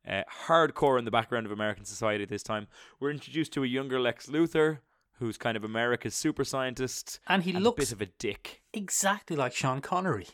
uh, 0.08 0.22
hardcore 0.46 0.98
in 0.98 1.04
the 1.04 1.10
background 1.10 1.46
of 1.46 1.52
American 1.52 1.84
society 1.84 2.22
at 2.22 2.28
this 2.30 2.42
time. 2.42 2.68
We're 3.00 3.10
introduced 3.10 3.52
to 3.54 3.64
a 3.64 3.66
younger 3.66 4.00
Lex 4.00 4.26
Luthor 4.26 4.78
who's 5.18 5.36
kind 5.36 5.56
of 5.56 5.64
America's 5.64 6.14
super 6.14 6.44
scientist. 6.44 7.20
And 7.26 7.42
he 7.42 7.50
and 7.50 7.58
a 7.58 7.62
looks 7.62 7.76
bit 7.84 7.92
of 7.92 8.00
a 8.00 8.06
dick. 8.06 8.62
exactly 8.72 9.36
like 9.36 9.52
Sean 9.54 9.80
Connery. 9.82 10.28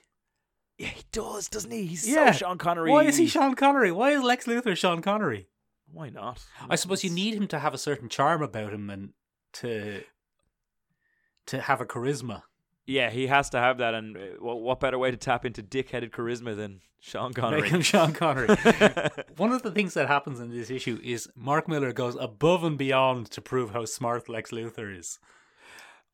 Yeah, 0.79 0.89
he 0.89 1.03
does, 1.11 1.49
doesn't 1.49 1.71
he? 1.71 1.87
He's 1.87 2.07
Yeah. 2.07 2.31
so 2.33 2.39
Sean 2.39 2.59
Connery. 2.59 2.91
Why 2.91 3.05
is 3.05 3.17
he 3.17 3.27
Sean 3.27 3.55
Connery? 3.55 3.91
Why 3.91 4.11
is 4.11 4.23
Lex 4.23 4.45
Luthor 4.45 4.77
Sean 4.77 5.01
Connery? 5.03 5.49
Why 5.97 6.11
not? 6.11 6.45
I 6.69 6.77
suppose 6.77 7.03
you 7.03 7.09
need 7.11 7.33
him 7.33 7.47
to 7.49 7.59
have 7.59 7.73
a 7.73 7.79
certain 7.79 8.11
charm 8.11 8.43
about 8.43 8.75
him 8.75 8.91
and 8.91 9.15
to 9.55 10.03
to 11.47 11.61
have 11.63 11.81
a 11.81 11.87
charisma. 11.87 12.43
Yeah, 12.85 13.09
he 13.09 13.29
has 13.29 13.49
to 13.51 13.59
have 13.59 13.79
that, 13.79 13.95
and 13.95 14.15
uh, 14.15 14.21
what, 14.39 14.61
what 14.61 14.79
better 14.79 14.99
way 14.99 15.11
to 15.11 15.17
tap 15.17 15.47
into 15.47 15.63
dick-headed 15.63 16.13
charisma 16.13 16.55
than 16.55 16.83
Sean 17.01 17.33
Connery? 17.33 17.63
Make 17.63 17.71
him 17.71 17.81
Sean 17.81 18.13
Connery. 18.13 18.47
One 19.39 19.53
of 19.53 19.63
the 19.63 19.73
things 19.73 19.95
that 19.95 20.07
happens 20.07 20.39
in 20.39 20.51
this 20.51 20.69
issue 20.69 21.01
is 21.03 21.29
Mark 21.35 21.67
Millar 21.67 21.93
goes 21.93 22.15
above 22.21 22.63
and 22.63 22.77
beyond 22.77 23.31
to 23.31 23.41
prove 23.41 23.71
how 23.71 23.87
smart 23.87 24.29
Lex 24.29 24.51
Luthor 24.51 24.97
is. 24.97 25.19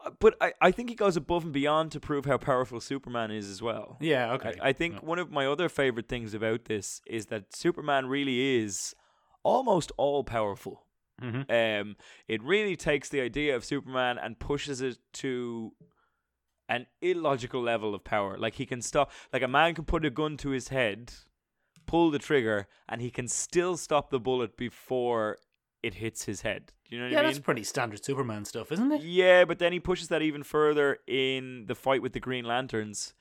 Uh, 0.02 0.10
but 0.18 0.36
I, 0.40 0.52
I 0.60 0.70
think 0.70 0.90
he 0.90 0.94
goes 0.94 1.16
above 1.16 1.42
and 1.42 1.52
beyond 1.52 1.90
to 1.92 2.00
prove 2.00 2.24
how 2.24 2.38
powerful 2.38 2.80
Superman 2.80 3.32
is 3.32 3.50
as 3.50 3.60
well. 3.60 3.98
Yeah, 4.00 4.32
okay. 4.34 4.54
I, 4.62 4.68
I 4.68 4.72
think 4.72 5.02
one 5.02 5.18
of 5.18 5.32
my 5.32 5.46
other 5.46 5.68
favorite 5.68 6.08
things 6.08 6.34
about 6.34 6.66
this 6.66 7.02
is 7.04 7.26
that 7.26 7.54
Superman 7.54 8.06
really 8.06 8.62
is 8.62 8.94
almost 9.42 9.92
all 9.96 10.24
powerful. 10.24 10.86
Mhm. 11.20 11.80
Um, 11.80 11.96
it 12.26 12.42
really 12.42 12.76
takes 12.76 13.08
the 13.08 13.20
idea 13.20 13.54
of 13.54 13.64
Superman 13.64 14.18
and 14.18 14.38
pushes 14.38 14.80
it 14.80 14.98
to 15.14 15.72
an 16.68 16.86
illogical 17.00 17.62
level 17.62 17.94
of 17.94 18.02
power. 18.02 18.36
Like 18.38 18.54
he 18.54 18.66
can 18.66 18.82
stop, 18.82 19.10
like 19.32 19.42
a 19.42 19.48
man 19.48 19.74
can 19.74 19.84
put 19.84 20.04
a 20.04 20.10
gun 20.10 20.36
to 20.38 20.50
his 20.50 20.68
head, 20.68 21.12
pull 21.86 22.10
the 22.10 22.18
trigger, 22.18 22.66
and 22.88 23.00
he 23.00 23.10
can 23.10 23.28
still 23.28 23.76
stop 23.76 24.10
the 24.10 24.20
bullet 24.20 24.56
before 24.56 25.38
it 25.82 25.94
hits 25.94 26.24
his 26.24 26.42
head. 26.42 26.72
You 26.88 26.98
know 26.98 27.04
what 27.04 27.12
yeah, 27.12 27.20
I 27.20 27.22
that's 27.22 27.38
pretty 27.38 27.64
standard 27.64 28.04
Superman 28.04 28.44
stuff, 28.44 28.70
isn't 28.70 28.92
it? 28.92 29.02
Yeah, 29.02 29.44
but 29.44 29.58
then 29.58 29.72
he 29.72 29.80
pushes 29.80 30.08
that 30.08 30.22
even 30.22 30.42
further 30.42 30.98
in 31.06 31.66
the 31.66 31.74
fight 31.74 32.02
with 32.02 32.12
the 32.12 32.20
Green 32.20 32.44
Lanterns, 32.44 33.14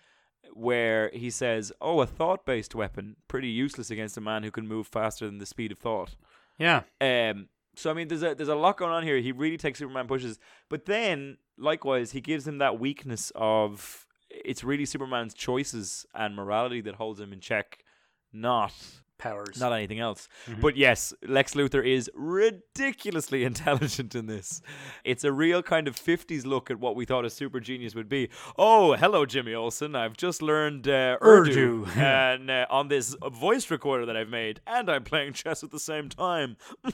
where 0.54 1.10
he 1.14 1.30
says, 1.30 1.72
"Oh, 1.82 2.02
a 2.02 2.06
thought-based 2.06 2.76
weapon, 2.76 3.16
pretty 3.28 3.50
useless 3.50 3.92
against 3.92 4.18
a 4.18 4.22
man 4.22 4.44
who 4.44 4.52
can 4.52 4.68
move 4.68 4.88
faster 4.88 5.26
than 5.26 5.38
the 5.38 5.46
speed 5.46 5.72
of 5.72 5.80
thought." 5.80 6.16
Yeah. 6.58 6.82
Um, 7.00 7.50
so 7.76 7.90
I 7.90 7.94
mean, 7.94 8.08
there's 8.08 8.24
a 8.24 8.36
there's 8.36 8.50
a 8.50 8.56
lot 8.56 8.78
going 8.78 8.92
on 8.92 9.04
here. 9.04 9.18
He 9.18 9.32
really 9.32 9.58
takes 9.58 9.80
Superman 9.80 10.08
pushes, 10.08 10.40
but 10.70 10.86
then 10.86 11.38
likewise, 11.58 12.12
he 12.12 12.22
gives 12.22 12.48
him 12.48 12.58
that 12.58 12.80
weakness 12.80 13.32
of 13.36 14.08
it's 14.30 14.64
really 14.64 14.86
Superman's 14.86 15.34
choices 15.34 16.06
and 16.14 16.36
morality 16.36 16.82
that 16.82 16.96
holds 16.96 17.20
him 17.20 17.34
in 17.34 17.40
check, 17.40 17.84
not 18.32 18.74
Powers. 19.22 19.60
not 19.60 19.72
anything 19.72 20.00
else. 20.00 20.28
Mhm. 20.48 20.62
But 20.62 20.76
yes, 20.76 21.14
Lex 21.28 21.54
Luthor 21.54 21.86
is 21.86 22.10
ridiculously 22.16 23.44
intelligent 23.52 24.16
in 24.16 24.26
this. 24.26 24.62
It's 25.04 25.24
a 25.24 25.32
real 25.32 25.62
kind 25.62 25.88
of 25.88 25.96
50s 25.96 26.46
look 26.46 26.72
at 26.72 26.80
what 26.80 26.96
we 26.96 27.06
thought 27.06 27.24
a 27.24 27.30
super 27.30 27.60
genius 27.60 27.94
would 27.94 28.10
be. 28.10 28.30
Oh, 28.58 28.94
hello, 28.94 29.26
Jimmy 29.28 29.54
Olsen. 29.54 29.96
I've 29.96 30.18
just 30.18 30.42
learned 30.42 30.88
uh, 30.88 31.18
Urdu, 31.22 31.86
Urdu. 31.86 31.86
and 32.00 32.50
uh, 32.50 32.66
on 32.72 32.88
this 32.88 33.16
voice 33.32 33.70
recorder 33.70 34.06
that 34.08 34.18
I've 34.18 34.30
made, 34.30 34.60
and 34.66 34.90
I'm 34.90 35.04
playing 35.04 35.34
chess 35.34 35.64
at 35.64 35.70
the 35.72 35.80
same 35.80 36.10
time. 36.10 36.58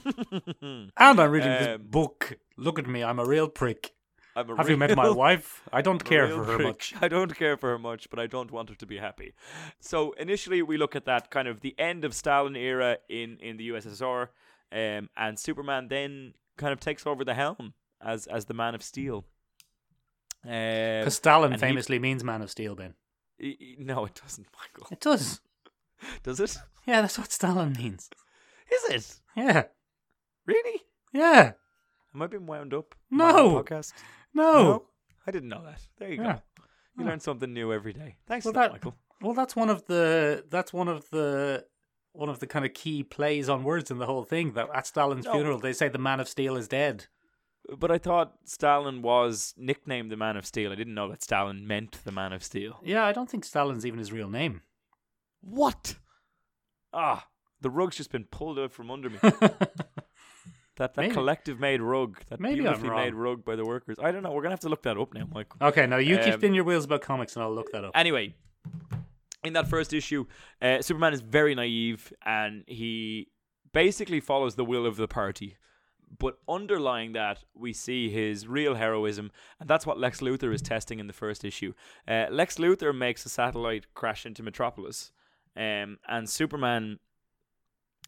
and 0.62 0.92
I'm 0.96 1.18
reading 1.30 1.48
this 1.50 1.68
Um, 1.76 1.82
book. 1.88 2.38
Look 2.56 2.78
at 2.78 2.86
me, 2.86 3.02
I'm 3.04 3.18
a 3.18 3.24
real 3.24 3.48
prick. 3.48 3.92
I'm 4.38 4.50
a 4.50 4.56
Have 4.56 4.70
you 4.70 4.76
met 4.76 4.94
my 4.96 5.10
wife? 5.26 5.62
I 5.72 5.82
don't 5.82 6.04
care 6.04 6.28
for 6.28 6.44
her 6.44 6.56
prick. 6.56 6.66
much. 6.66 6.94
I 7.00 7.08
don't 7.08 7.34
care 7.36 7.56
for 7.56 7.70
her 7.70 7.78
much, 7.78 8.08
but 8.10 8.18
I 8.18 8.26
don't 8.26 8.50
want 8.50 8.68
her 8.70 8.74
to 8.76 8.86
be 8.86 8.98
happy. 8.98 9.32
So 9.80 10.12
initially, 10.12 10.62
we 10.62 10.76
look 10.76 10.94
at 10.96 11.04
that 11.06 11.30
kind 11.30 11.48
of 11.48 11.60
the 11.60 11.74
end 11.78 12.04
of 12.04 12.14
Stalin 12.14 12.56
era 12.56 12.98
in 13.08 13.38
in 13.40 13.56
the 13.56 13.68
USSR, 13.70 14.28
um, 14.72 15.08
and 15.16 15.38
Superman 15.38 15.88
then 15.88 16.34
kind 16.56 16.72
of 16.72 16.80
takes 16.80 17.06
over 17.06 17.24
the 17.24 17.34
helm 17.34 17.74
as 18.00 18.26
as 18.26 18.44
the 18.46 18.54
Man 18.54 18.74
of 18.74 18.82
Steel. 18.82 19.24
Um, 20.44 20.50
Because 21.00 21.16
Stalin 21.16 21.52
and 21.52 21.60
he- 21.60 21.66
famously 21.68 21.98
means 21.98 22.22
Man 22.22 22.42
of 22.42 22.50
Steel, 22.50 22.74
Ben. 22.76 22.94
no, 23.78 24.04
it 24.04 24.20
doesn't, 24.22 24.46
Michael. 24.60 24.86
It 24.90 25.00
does. 25.00 25.40
Does 26.22 26.38
it? 26.40 26.56
Yeah, 26.86 27.00
that's 27.02 27.18
what 27.18 27.32
Stalin 27.32 27.72
means. 27.72 28.08
Is 28.72 28.84
it 28.94 29.20
Yeah. 29.36 29.64
really? 30.46 30.82
Yeah. 31.12 31.52
Am 32.14 32.22
I 32.22 32.26
being 32.28 32.46
wound 32.46 32.72
up? 32.72 32.94
No. 33.10 33.62
podcast. 33.62 33.92
No. 34.38 34.86
I 35.26 35.30
didn't 35.30 35.48
know 35.50 35.62
that. 35.64 35.86
There 35.98 36.10
you 36.10 36.22
Yeah. 36.22 36.32
go. 36.34 36.62
You 36.96 37.04
Oh. 37.04 37.08
learn 37.08 37.20
something 37.20 37.52
new 37.52 37.72
every 37.72 37.92
day. 37.92 38.16
Thanks 38.26 38.44
Well, 38.44 38.52
for 38.54 38.60
that, 38.60 38.66
that- 38.68 38.72
Michael. 38.72 38.96
Well, 39.20 39.34
that's 39.34 39.54
one 39.56 39.68
of 39.68 39.84
the 39.86 40.44
that's 40.48 40.72
one 40.72 40.88
of 40.88 41.10
the 41.10 41.66
one 42.12 42.28
of 42.28 42.38
the 42.40 42.46
kind 42.46 42.64
of 42.64 42.72
key 42.74 43.02
plays 43.04 43.48
on 43.48 43.62
words 43.64 43.90
in 43.90 43.98
the 43.98 44.06
whole 44.06 44.24
thing. 44.24 44.52
That 44.54 44.68
at 44.74 44.86
Stalin's 44.86 45.24
No. 45.26 45.32
funeral, 45.32 45.58
they 45.58 45.72
say 45.72 45.88
the 45.88 45.98
Man 45.98 46.20
of 46.20 46.28
Steel 46.28 46.56
is 46.56 46.68
dead. 46.68 47.06
But 47.76 47.90
I 47.90 47.98
thought 47.98 48.38
Stalin 48.44 49.02
was 49.02 49.52
nicknamed 49.58 50.10
the 50.10 50.16
Man 50.16 50.36
of 50.36 50.46
Steel. 50.46 50.72
I 50.72 50.74
didn't 50.76 50.94
know 50.94 51.08
that 51.10 51.22
Stalin 51.22 51.66
meant 51.66 52.02
the 52.04 52.12
Man 52.12 52.32
of 52.32 52.42
Steel. 52.42 52.80
Yeah, 52.82 53.04
I 53.04 53.12
don't 53.12 53.28
think 53.28 53.44
Stalin's 53.44 53.84
even 53.84 53.98
his 53.98 54.10
real 54.12 54.30
name. 54.30 54.62
What? 55.42 55.96
Ah, 56.92 57.28
the 57.60 57.70
rug's 57.70 57.96
just 57.96 58.10
been 58.10 58.24
pulled 58.24 58.58
out 58.58 58.72
from 58.72 58.90
under 58.90 59.10
me. 59.10 59.18
That 60.78 60.94
that 60.94 61.02
Maybe. 61.02 61.14
collective 61.14 61.60
made 61.60 61.80
rug, 61.82 62.18
that 62.30 62.40
Maybe 62.40 62.60
I'm 62.60 62.74
beautifully 62.74 62.90
made 62.90 63.14
rug 63.14 63.44
by 63.44 63.56
the 63.56 63.64
workers. 63.64 63.96
I 64.02 64.10
don't 64.12 64.22
know. 64.22 64.30
We're 64.32 64.42
gonna 64.42 64.52
have 64.54 64.60
to 64.60 64.68
look 64.68 64.82
that 64.84 64.96
up 64.96 65.12
now, 65.12 65.28
Michael. 65.32 65.58
okay, 65.68 65.86
now 65.86 65.96
you 65.98 66.16
keep 66.18 66.34
Um, 66.34 66.40
spinning 66.40 66.54
your 66.54 66.64
wheels 66.64 66.84
about 66.84 67.02
comics, 67.02 67.34
and 67.36 67.42
I'll 67.42 67.54
look 67.54 67.70
that 67.72 67.84
up. 67.84 67.92
Anyway, 67.94 68.34
in 69.44 69.52
that 69.54 69.68
first 69.68 69.92
issue, 69.92 70.26
uh, 70.62 70.80
Superman 70.80 71.12
is 71.12 71.20
very 71.20 71.54
naive 71.54 72.12
and 72.24 72.64
he 72.66 73.28
basically 73.72 74.20
follows 74.20 74.54
the 74.56 74.64
will 74.64 74.86
of 74.86 74.96
the 74.96 75.08
party. 75.08 75.56
But 76.18 76.38
underlying 76.48 77.12
that, 77.12 77.44
we 77.54 77.72
see 77.74 78.08
his 78.08 78.46
real 78.48 78.76
heroism, 78.76 79.30
and 79.60 79.68
that's 79.68 79.84
what 79.84 79.98
Lex 79.98 80.20
Luthor 80.20 80.54
is 80.54 80.62
testing 80.62 81.00
in 81.00 81.06
the 81.06 81.12
first 81.12 81.44
issue. 81.44 81.74
Uh, 82.06 82.26
Lex 82.30 82.56
Luthor 82.56 82.96
makes 82.96 83.26
a 83.26 83.28
satellite 83.28 83.92
crash 83.92 84.24
into 84.24 84.42
Metropolis, 84.42 85.12
um, 85.54 85.98
and 86.08 86.26
Superman 86.30 86.98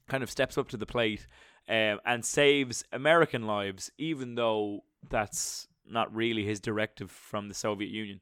kind 0.08 0.22
of 0.22 0.30
steps 0.30 0.56
up 0.56 0.68
to 0.68 0.76
the 0.78 0.86
plate 0.86 1.26
um, 1.68 2.00
and 2.04 2.24
saves 2.24 2.84
American 2.92 3.46
lives, 3.46 3.90
even 3.98 4.34
though 4.34 4.84
that's 5.08 5.68
not 5.88 6.14
really 6.14 6.44
his 6.44 6.60
directive 6.60 7.10
from 7.10 7.48
the 7.48 7.54
Soviet 7.54 7.90
Union. 7.90 8.20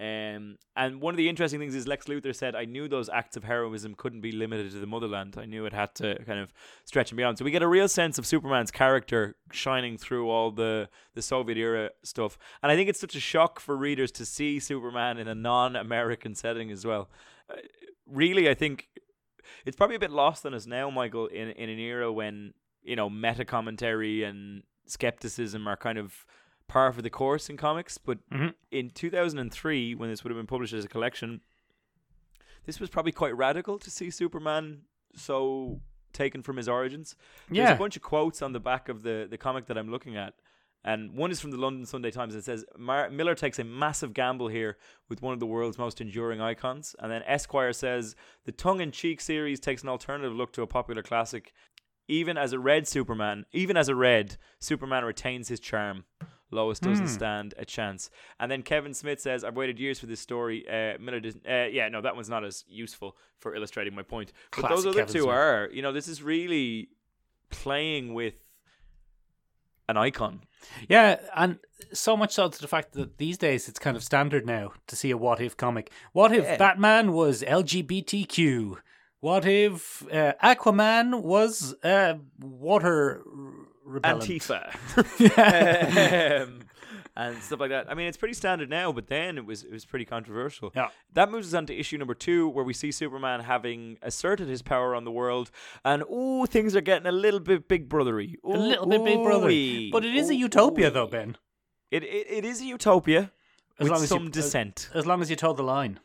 Um, 0.00 0.56
and 0.76 1.02
one 1.02 1.12
of 1.12 1.18
the 1.18 1.28
interesting 1.28 1.60
things 1.60 1.74
is 1.74 1.86
Lex 1.86 2.06
Luthor 2.06 2.34
said, 2.34 2.56
I 2.56 2.64
knew 2.64 2.88
those 2.88 3.10
acts 3.10 3.36
of 3.36 3.44
heroism 3.44 3.94
couldn't 3.94 4.22
be 4.22 4.32
limited 4.32 4.72
to 4.72 4.78
the 4.78 4.86
motherland. 4.86 5.36
I 5.38 5.44
knew 5.44 5.66
it 5.66 5.74
had 5.74 5.94
to 5.96 6.14
kind 6.24 6.40
of 6.40 6.54
stretch 6.86 7.10
and 7.10 7.18
beyond. 7.18 7.36
So 7.36 7.44
we 7.44 7.50
get 7.50 7.62
a 7.62 7.68
real 7.68 7.86
sense 7.86 8.16
of 8.16 8.26
Superman's 8.26 8.70
character 8.70 9.36
shining 9.52 9.98
through 9.98 10.30
all 10.30 10.52
the, 10.52 10.88
the 11.14 11.20
Soviet 11.20 11.58
era 11.58 11.90
stuff. 12.02 12.38
And 12.62 12.72
I 12.72 12.76
think 12.76 12.88
it's 12.88 13.00
such 13.00 13.14
a 13.14 13.20
shock 13.20 13.60
for 13.60 13.76
readers 13.76 14.10
to 14.12 14.24
see 14.24 14.58
Superman 14.58 15.18
in 15.18 15.28
a 15.28 15.34
non 15.34 15.76
American 15.76 16.34
setting 16.34 16.70
as 16.70 16.86
well. 16.86 17.10
Uh, 17.50 17.56
really, 18.06 18.48
I 18.48 18.54
think 18.54 18.88
it's 19.66 19.76
probably 19.76 19.96
a 19.96 20.00
bit 20.00 20.12
lost 20.12 20.46
on 20.46 20.54
us 20.54 20.64
now, 20.64 20.88
Michael, 20.88 21.26
in, 21.26 21.50
in 21.50 21.68
an 21.68 21.78
era 21.78 22.10
when, 22.10 22.54
you 22.82 22.96
know, 22.96 23.08
meta 23.10 23.44
commentary 23.44 24.22
and 24.22 24.62
skepticism 24.86 25.66
are 25.68 25.76
kind 25.76 25.98
of 25.98 26.24
par 26.68 26.92
for 26.92 27.02
the 27.02 27.10
course 27.10 27.48
in 27.50 27.56
comics. 27.56 27.98
But 27.98 28.18
Mhm. 28.30 28.54
in 28.70 28.90
2003, 28.90 29.94
when 29.94 30.08
this 30.10 30.22
would 30.24 30.30
have 30.30 30.38
been 30.38 30.46
published 30.46 30.72
as 30.72 30.84
a 30.84 30.88
collection, 30.88 31.40
this 32.64 32.80
was 32.80 32.90
probably 32.90 33.12
quite 33.12 33.36
radical 33.36 33.78
to 33.78 33.90
see 33.90 34.10
Superman 34.10 34.82
so 35.14 35.80
taken 36.12 36.42
from 36.42 36.56
his 36.56 36.68
origins. 36.68 37.16
There's 37.48 37.68
Yeah. 37.70 37.74
a 37.74 37.78
bunch 37.78 37.96
of 37.96 38.02
quotes 38.02 38.42
on 38.42 38.52
the 38.52 38.60
back 38.60 38.88
of 38.88 39.02
the, 39.02 39.26
the 39.30 39.38
comic 39.38 39.66
that 39.66 39.78
I'm 39.78 39.90
looking 39.90 40.16
at. 40.16 40.34
And 40.82 41.12
one 41.12 41.30
is 41.30 41.40
from 41.40 41.50
the 41.50 41.58
London 41.58 41.84
Sunday 41.84 42.10
Times. 42.10 42.34
It 42.34 42.42
says 42.42 42.64
Mar- 42.78 43.10
Millar 43.10 43.34
takes 43.34 43.58
a 43.58 43.64
massive 43.64 44.14
gamble 44.14 44.48
here 44.48 44.78
with 45.10 45.20
one 45.20 45.34
of 45.34 45.38
the 45.40 45.46
world's 45.46 45.76
most 45.76 46.00
enduring 46.00 46.40
icons. 46.40 46.96
And 46.98 47.12
then 47.12 47.22
Esquire 47.26 47.72
says 47.74 48.16
the 48.44 48.52
tongue-in-cheek 48.52 49.20
series 49.20 49.60
takes 49.60 49.82
an 49.82 49.88
alternative 49.90 50.32
look 50.34 50.52
to 50.54 50.62
a 50.62 50.66
popular 50.66 51.02
classic. 51.02 51.52
Even 52.10 52.36
as 52.36 52.52
a 52.52 52.58
red 52.58 52.88
Superman, 52.88 53.46
even 53.52 53.76
as 53.76 53.88
a 53.88 53.94
red 53.94 54.36
Superman 54.58 55.04
retains 55.04 55.48
his 55.48 55.60
charm. 55.60 56.04
Lois 56.52 56.80
doesn't 56.80 57.06
Hmm. 57.06 57.12
stand 57.12 57.54
a 57.58 57.64
chance. 57.64 58.10
And 58.40 58.50
then 58.50 58.62
Kevin 58.62 58.92
Smith 58.92 59.20
says, 59.20 59.44
"I've 59.44 59.54
waited 59.56 59.78
years 59.78 60.00
for 60.00 60.06
this 60.06 60.18
story." 60.18 60.68
Uh, 60.68 60.98
Millar. 60.98 61.20
Uh, 61.48 61.68
yeah, 61.70 61.88
no, 61.88 62.00
that 62.00 62.16
one's 62.16 62.28
not 62.28 62.44
as 62.44 62.64
useful 62.68 63.16
for 63.38 63.54
illustrating 63.54 63.94
my 63.94 64.02
point. 64.02 64.32
But 64.50 64.62
those 64.62 64.68
Classic 64.82 64.86
other 64.88 64.98
Kevin 65.02 65.12
two 65.14 65.20
Smith. 65.22 65.34
are. 65.34 65.68
You 65.72 65.82
know, 65.82 65.92
this 65.92 66.08
is 66.08 66.22
really 66.24 66.88
playing 67.50 68.14
with 68.14 68.34
an 69.88 69.96
icon. 69.96 70.42
Yeah, 70.88 71.20
and 71.36 71.58
so 71.92 72.16
much 72.16 72.32
so 72.32 72.48
to 72.48 72.60
the 72.60 72.68
fact 72.68 72.92
that 72.94 73.18
these 73.18 73.38
days 73.38 73.68
it's 73.68 73.78
kind 73.78 73.96
of 73.96 74.02
standard 74.02 74.44
now 74.44 74.72
to 74.88 74.96
see 74.96 75.12
a 75.12 75.16
what 75.16 75.40
if 75.40 75.56
comic. 75.56 75.90
What 76.12 76.32
if 76.32 76.42
Yeah. 76.44 76.56
Batman 76.56 77.12
was 77.12 77.42
LGBTQ? 77.44 78.76
What 79.20 79.44
if 79.44 80.02
uh, 80.10 80.32
Aquaman 80.42 81.22
was 81.22 81.74
uh, 81.84 82.14
water 82.38 83.22
repellent? 83.84 84.24
Antifa. 84.24 84.74
um, 86.48 86.60
and 87.16 87.42
stuff 87.42 87.60
like 87.60 87.70
that. 87.70 87.90
I 87.90 87.94
mean, 87.94 88.06
it's 88.06 88.16
pretty 88.16 88.34
standard 88.34 88.70
now, 88.70 88.92
but 88.92 89.08
then 89.08 89.36
it 89.36 89.44
was 89.44 89.62
it 89.62 89.72
was 89.72 89.84
pretty 89.84 90.04
controversial. 90.04 90.72
Yeah. 90.74 90.88
That 91.12 91.30
moves 91.30 91.48
us 91.48 91.54
on 91.54 91.66
to 91.66 91.76
issue 91.76 91.98
number 91.98 92.14
two, 92.14 92.48
where 92.48 92.64
we 92.64 92.72
see 92.72 92.90
Superman 92.90 93.40
having 93.40 93.98
asserted 94.02 94.48
his 94.48 94.62
power 94.62 94.94
on 94.94 95.04
the 95.04 95.10
world, 95.10 95.50
and 95.84 96.02
oh, 96.08 96.46
things 96.46 96.74
are 96.74 96.80
getting 96.80 97.06
a 97.06 97.12
little 97.12 97.40
bit 97.40 97.68
big 97.68 97.88
brothery. 97.88 98.36
A 98.44 98.48
little 98.48 98.86
bit 98.86 99.04
big 99.04 99.22
brother. 99.22 99.46
Ooh-wee. 99.46 99.90
But 99.90 100.04
it 100.04 100.14
is 100.14 100.30
a 100.30 100.34
utopia, 100.34 100.90
though, 100.90 101.02
Ooh-wee. 101.02 101.10
Ben. 101.10 101.36
It 101.90 102.04
it, 102.04 102.26
it 102.30 102.44
is 102.44 102.62
a 102.62 102.64
utopia 102.64 103.32
As 103.78 103.84
with 103.84 103.92
long 103.92 104.02
as 104.02 104.08
some 104.08 104.24
you, 104.24 104.30
dissent. 104.30 104.88
As 104.94 105.06
long 105.06 105.20
as 105.20 105.28
you 105.28 105.36
toe 105.36 105.52
the 105.52 105.62
line. 105.62 106.00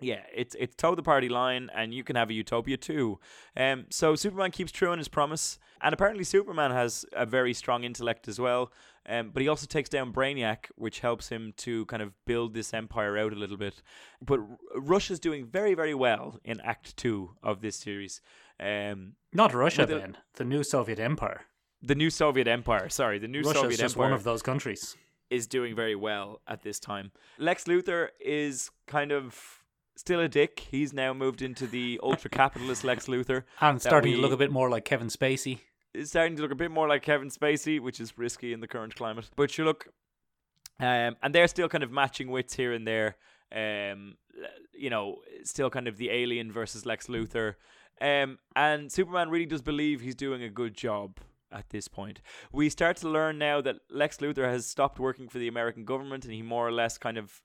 Yeah, 0.00 0.22
it's 0.34 0.54
it's 0.58 0.74
toe 0.74 0.94
the 0.94 1.02
party 1.02 1.28
line, 1.28 1.70
and 1.74 1.94
you 1.94 2.02
can 2.04 2.16
have 2.16 2.28
a 2.28 2.34
utopia 2.34 2.76
too. 2.76 3.18
Um, 3.56 3.86
so 3.90 4.14
Superman 4.16 4.50
keeps 4.50 4.72
true 4.72 4.90
on 4.90 4.98
his 4.98 5.08
promise, 5.08 5.58
and 5.80 5.94
apparently 5.94 6.24
Superman 6.24 6.72
has 6.72 7.04
a 7.12 7.24
very 7.24 7.54
strong 7.54 7.84
intellect 7.84 8.26
as 8.28 8.38
well. 8.40 8.72
Um, 9.06 9.30
but 9.32 9.42
he 9.42 9.48
also 9.48 9.66
takes 9.66 9.88
down 9.88 10.12
Brainiac, 10.12 10.66
which 10.76 11.00
helps 11.00 11.28
him 11.28 11.52
to 11.58 11.84
kind 11.86 12.02
of 12.02 12.12
build 12.26 12.54
this 12.54 12.72
empire 12.74 13.16
out 13.18 13.32
a 13.32 13.36
little 13.36 13.56
bit. 13.56 13.82
But 14.20 14.40
R- 14.40 14.58
Russia's 14.76 15.20
doing 15.20 15.46
very 15.46 15.74
very 15.74 15.94
well 15.94 16.38
in 16.44 16.60
Act 16.60 16.96
Two 16.96 17.36
of 17.42 17.60
this 17.60 17.76
series. 17.76 18.20
Um, 18.58 19.12
Not 19.32 19.54
Russia, 19.54 19.86
the- 19.86 19.98
Ben. 20.00 20.16
The 20.34 20.44
new 20.44 20.62
Soviet 20.64 20.98
Empire. 20.98 21.42
the 21.82 21.94
new 21.94 22.10
Soviet 22.10 22.48
Empire, 22.48 22.88
sorry, 22.88 23.18
the 23.18 23.28
new 23.28 23.42
Russia's 23.42 23.60
Soviet 23.62 23.78
just 23.78 23.94
Empire 23.94 24.10
one 24.10 24.12
of 24.12 24.24
those 24.24 24.42
countries. 24.42 24.96
is 25.30 25.46
doing 25.46 25.74
very 25.76 25.94
well 25.94 26.40
at 26.48 26.62
this 26.62 26.78
time. 26.80 27.12
Lex 27.38 27.64
Luthor 27.64 28.08
is 28.20 28.70
kind 28.86 29.12
of 29.12 29.60
still 29.96 30.20
a 30.20 30.28
dick. 30.28 30.66
He's 30.70 30.92
now 30.92 31.12
moved 31.12 31.42
into 31.42 31.66
the 31.66 32.00
ultra 32.02 32.30
capitalist 32.30 32.84
Lex 32.84 33.06
Luthor. 33.06 33.44
And 33.60 33.80
starting 33.80 34.12
we- 34.12 34.16
to 34.16 34.22
look 34.22 34.32
a 34.32 34.36
bit 34.36 34.50
more 34.50 34.68
like 34.70 34.84
Kevin 34.84 35.08
Spacey. 35.08 35.60
Is 35.92 36.08
starting 36.10 36.34
to 36.36 36.42
look 36.42 36.50
a 36.50 36.56
bit 36.56 36.72
more 36.72 36.88
like 36.88 37.02
Kevin 37.02 37.30
Spacey, 37.30 37.78
which 37.80 38.00
is 38.00 38.18
risky 38.18 38.52
in 38.52 38.60
the 38.60 38.66
current 38.66 38.96
climate. 38.96 39.30
But 39.36 39.56
you 39.56 39.64
look, 39.64 39.86
um, 40.80 41.16
and 41.22 41.32
they're 41.32 41.46
still 41.46 41.68
kind 41.68 41.84
of 41.84 41.92
matching 41.92 42.30
wits 42.30 42.54
here 42.56 42.72
and 42.72 42.84
there. 42.86 43.16
Um, 43.54 44.16
you 44.72 44.90
know, 44.90 45.18
still 45.44 45.70
kind 45.70 45.86
of 45.86 45.96
the 45.96 46.10
alien 46.10 46.50
versus 46.50 46.84
Lex 46.84 47.06
Luthor. 47.06 47.54
Um, 48.00 48.38
and 48.56 48.90
Superman 48.90 49.30
really 49.30 49.46
does 49.46 49.62
believe 49.62 50.00
he's 50.00 50.16
doing 50.16 50.42
a 50.42 50.48
good 50.50 50.76
job 50.76 51.18
at 51.52 51.70
this 51.70 51.86
point. 51.86 52.20
We 52.50 52.68
start 52.68 52.96
to 52.98 53.08
learn 53.08 53.38
now 53.38 53.60
that 53.60 53.76
Lex 53.88 54.16
Luthor 54.16 54.50
has 54.50 54.66
stopped 54.66 54.98
working 54.98 55.28
for 55.28 55.38
the 55.38 55.46
American 55.46 55.84
government 55.84 56.24
and 56.24 56.34
he 56.34 56.42
more 56.42 56.66
or 56.66 56.72
less 56.72 56.98
kind 56.98 57.16
of 57.16 57.40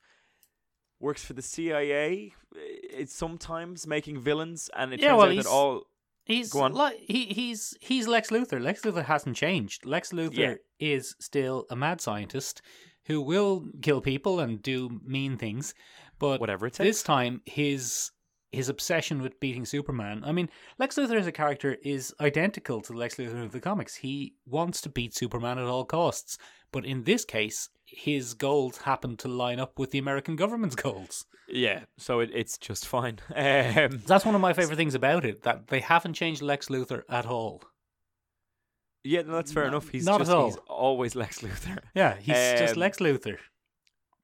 works 1.00 1.24
for 1.24 1.32
the 1.32 1.42
CIA. 1.42 2.34
It's 2.54 3.14
sometimes 3.14 3.86
making 3.86 4.20
villains, 4.20 4.70
and 4.76 4.92
it 4.92 5.00
Yeah, 5.00 5.08
turns 5.10 5.18
well, 5.18 5.26
out 5.26 5.32
he's- 5.32 5.44
that 5.44 5.50
all 5.50 5.86
He's 6.26 6.50
Go 6.52 6.60
on. 6.60 6.74
like 6.74 6.96
he 7.00 7.24
he's 7.26 7.76
he's 7.80 8.06
Lex 8.06 8.28
Luthor. 8.30 8.60
Lex 8.62 8.82
Luthor 8.82 9.04
hasn't 9.06 9.36
changed. 9.36 9.84
Lex 9.84 10.12
Luthor 10.12 10.36
Yeah. 10.36 10.54
is 10.78 11.16
still 11.18 11.66
a 11.70 11.74
mad 11.74 12.00
scientist 12.00 12.62
who 13.06 13.20
will 13.20 13.66
kill 13.82 14.00
people 14.00 14.38
and 14.38 14.62
do 14.62 15.00
mean 15.02 15.36
things, 15.38 15.74
but 16.20 16.38
whatever 16.38 16.66
it 16.66 16.74
takes. 16.74 16.86
this 16.86 17.02
time 17.02 17.42
his 17.46 18.12
his 18.52 18.68
obsession 18.68 19.22
with 19.22 19.40
beating 19.40 19.64
Superman. 19.64 20.22
I 20.24 20.30
mean, 20.32 20.50
Lex 20.78 20.96
Luthor 20.96 21.18
as 21.18 21.26
a 21.26 21.32
character 21.32 21.78
is 21.82 22.12
identical 22.20 22.80
to 22.82 22.92
Lex 22.92 23.14
Luthor 23.16 23.44
of 23.44 23.52
the 23.52 23.60
comics. 23.60 23.94
He 23.96 24.34
wants 24.44 24.80
to 24.82 24.88
beat 24.88 25.14
Superman 25.16 25.58
at 25.58 25.64
all 25.66 25.84
costs, 25.84 26.36
but 26.72 26.84
in 26.84 27.04
this 27.04 27.24
case, 27.24 27.70
his 27.92 28.34
goals 28.34 28.78
happen 28.78 29.16
to 29.18 29.28
line 29.28 29.58
up 29.60 29.78
with 29.78 29.90
the 29.90 29.98
American 29.98 30.36
government's 30.36 30.76
goals. 30.76 31.26
Yeah, 31.48 31.80
so 31.98 32.20
it, 32.20 32.30
it's 32.32 32.56
just 32.58 32.86
fine. 32.86 33.18
Um, 33.34 34.02
That's 34.06 34.24
one 34.24 34.34
of 34.34 34.40
my 34.40 34.52
favorite 34.52 34.76
things 34.76 34.94
about 34.94 35.24
it 35.24 35.42
that 35.42 35.66
they 35.68 35.80
haven't 35.80 36.14
changed 36.14 36.42
Lex 36.42 36.68
Luthor 36.68 37.02
at 37.08 37.26
all. 37.26 37.62
yeah, 39.02 39.22
no, 39.22 39.32
that's 39.34 39.52
fair 39.52 39.64
No- 39.64 39.68
enough. 39.70 39.88
He's 39.88 40.04
not 40.04 40.20
at 40.20 40.26
just 40.26 40.30
he's 40.30 40.56
all. 40.56 40.64
always 40.68 41.14
Lex 41.14 41.40
Luthor. 41.40 41.78
Yeah, 41.94 42.16
he's 42.16 42.36
just 42.60 42.74
Um, 42.74 42.80
Lex 42.80 42.98
Luthor. 42.98 43.38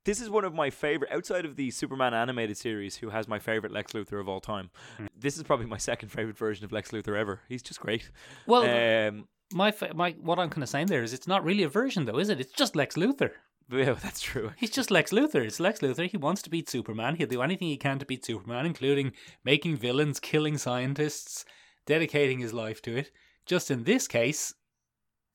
This 0.05 0.21
is 0.21 0.31
one 0.31 0.45
of 0.45 0.55
my 0.55 0.71
favorite 0.71 1.11
outside 1.11 1.45
of 1.45 1.57
the 1.57 1.71
Superman 1.73 2.15
animated 2.15 2.57
series. 2.57 2.95
Who 2.99 3.11
has 3.11 3.27
my 3.27 3.41
favorite 3.41 3.73
Lex 3.73 3.93
Luthor 3.93 4.21
of 4.21 4.29
all 4.29 4.41
time? 4.41 4.71
Hmm. 4.99 5.07
This 5.19 5.37
is 5.37 5.43
probably 5.43 5.67
my 5.67 5.79
second 5.79 6.11
favorite 6.11 6.39
version 6.39 6.65
of 6.65 6.71
Lex 6.71 6.93
Luthor 6.93 7.17
ever. 7.19 7.41
He's 7.49 7.63
just 7.63 7.81
great. 7.81 8.09
Well, 8.47 9.09
Um, 9.09 9.27
my 9.53 9.73
fa- 9.73 9.95
my 9.95 10.13
what 10.21 10.39
I'm 10.39 10.51
kind 10.51 10.63
of 10.63 10.69
saying 10.69 10.87
there 10.87 11.03
is 11.03 11.13
it's 11.13 11.27
not 11.27 11.43
really 11.45 11.65
a 11.65 11.69
version 11.69 12.05
though, 12.05 12.19
is 12.19 12.29
it? 12.29 12.39
It's 12.41 12.53
just 12.53 12.77
Lex 12.77 12.95
Luthor. 12.97 13.33
yeah, 13.73 13.95
that's 13.95 14.21
true. 14.21 14.53
He's 14.57 14.71
just 14.71 14.91
Lex 14.91 15.11
Luthor. 15.13 15.45
It's 15.45 15.61
Lex 15.61 15.81
Luthor. 15.81 16.09
He 16.09 16.17
wants 16.17 16.43
to 16.43 16.51
beat 16.51 16.69
Superman. 16.69 17.17
He'll 17.17 17.27
do 17.27 17.43
anything 17.43 17.69
he 17.69 17.77
can 17.77 17.99
to 17.99 18.07
beat 18.07 18.25
Superman, 18.25 18.67
including 18.67 19.13
making 19.45 19.77
villains, 19.77 20.21
killing 20.21 20.57
scientists, 20.59 21.45
dedicating 21.87 22.39
his 22.39 22.53
life 22.53 22.81
to 22.83 22.97
it. 22.97 23.11
Just 23.45 23.71
in 23.71 23.85
this 23.85 24.07
case, 24.09 24.55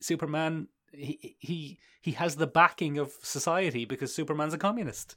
Superman 0.00 0.68
he 0.92 1.36
he 1.38 1.78
he 2.00 2.12
has 2.12 2.36
the 2.36 2.46
backing 2.46 2.98
of 2.98 3.12
society 3.22 3.84
because 3.84 4.14
Superman's 4.14 4.54
a 4.54 4.58
communist. 4.58 5.16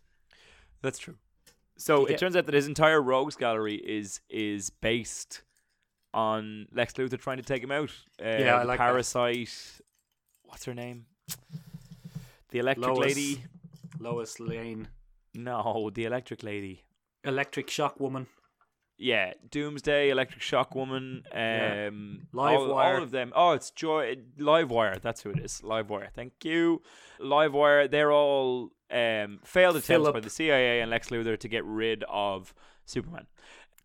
That's 0.81 0.99
true. 0.99 1.15
So 1.77 2.07
You 2.07 2.13
it 2.15 2.17
turns 2.19 2.35
out 2.35 2.45
that 2.45 2.55
his 2.55 2.67
entire 2.67 3.01
rogues 3.01 3.35
gallery 3.35 3.75
is 3.75 4.21
is 4.29 4.69
based 4.69 5.41
on 6.13 6.67
Lex 6.71 6.93
Luthor 6.93 7.19
trying 7.19 7.37
to 7.37 7.43
take 7.43 7.61
him 7.63 7.71
out. 7.71 7.91
Uh, 8.23 8.37
Yeah, 8.39 8.55
I 8.55 8.59
the 8.59 8.65
like 8.65 8.79
that. 8.79 8.85
Parasite. 8.87 9.81
What's 10.43 10.65
her 10.65 10.73
name? 10.73 11.05
The 12.49 12.59
Electric 12.59 12.87
Lois. 12.87 13.15
Lady. 13.15 13.43
Lois 13.99 14.39
Lane, 14.39 14.89
No, 15.33 15.89
the 15.93 16.05
Electric 16.05 16.43
Lady. 16.43 16.83
Electric 17.23 17.69
Shock 17.69 17.99
Woman. 17.99 18.27
Yeah, 18.97 19.33
Doomsday, 19.49 20.09
Electric 20.09 20.41
Shock 20.41 20.75
Woman, 20.75 21.23
Yeah. 21.33 21.87
um, 21.89 22.27
Livewire. 22.33 22.69
all, 22.69 22.71
all 22.79 23.03
of 23.03 23.11
them. 23.11 23.31
Oh, 23.35 23.51
it's 23.51 23.71
Joy 23.71 24.17
Livewire. 24.39 25.01
That's 25.01 25.21
who 25.21 25.31
it 25.31 25.39
is. 25.39 25.61
Livewire. 25.63 26.11
Thank 26.13 26.33
you. 26.45 26.81
Livewire. 27.19 27.89
They're 27.89 28.11
all 28.11 28.71
um, 28.91 29.39
failed 29.43 29.75
attempts 29.75 29.87
Philip. 29.87 30.13
by 30.13 30.19
the 30.21 30.29
CIA 30.29 30.79
and 30.81 30.91
Lex 30.91 31.09
Luthor 31.09 31.37
to 31.39 31.47
get 31.47 31.65
rid 31.65 32.03
of 32.09 32.53
Superman, 32.85 33.27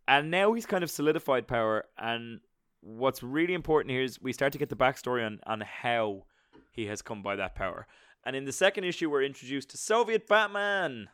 and 0.06 0.30
now 0.30 0.52
he's 0.52 0.66
kind 0.66 0.84
of 0.84 0.90
solidified 0.90 1.48
power. 1.48 1.84
And 1.98 2.40
what's 2.80 3.22
really 3.22 3.54
important 3.54 3.90
here 3.92 4.02
is 4.02 4.20
we 4.20 4.32
start 4.32 4.52
to 4.52 4.58
get 4.58 4.68
the 4.68 4.76
backstory 4.76 5.24
on 5.24 5.40
on 5.46 5.60
how 5.62 6.24
he 6.72 6.86
has 6.86 7.00
come 7.02 7.22
by 7.22 7.34
that 7.36 7.54
power. 7.54 7.86
And 8.24 8.36
in 8.36 8.44
the 8.44 8.52
second 8.52 8.84
issue, 8.84 9.08
we're 9.10 9.22
introduced 9.22 9.70
to 9.70 9.76
Soviet 9.76 10.28
Batman. 10.28 11.08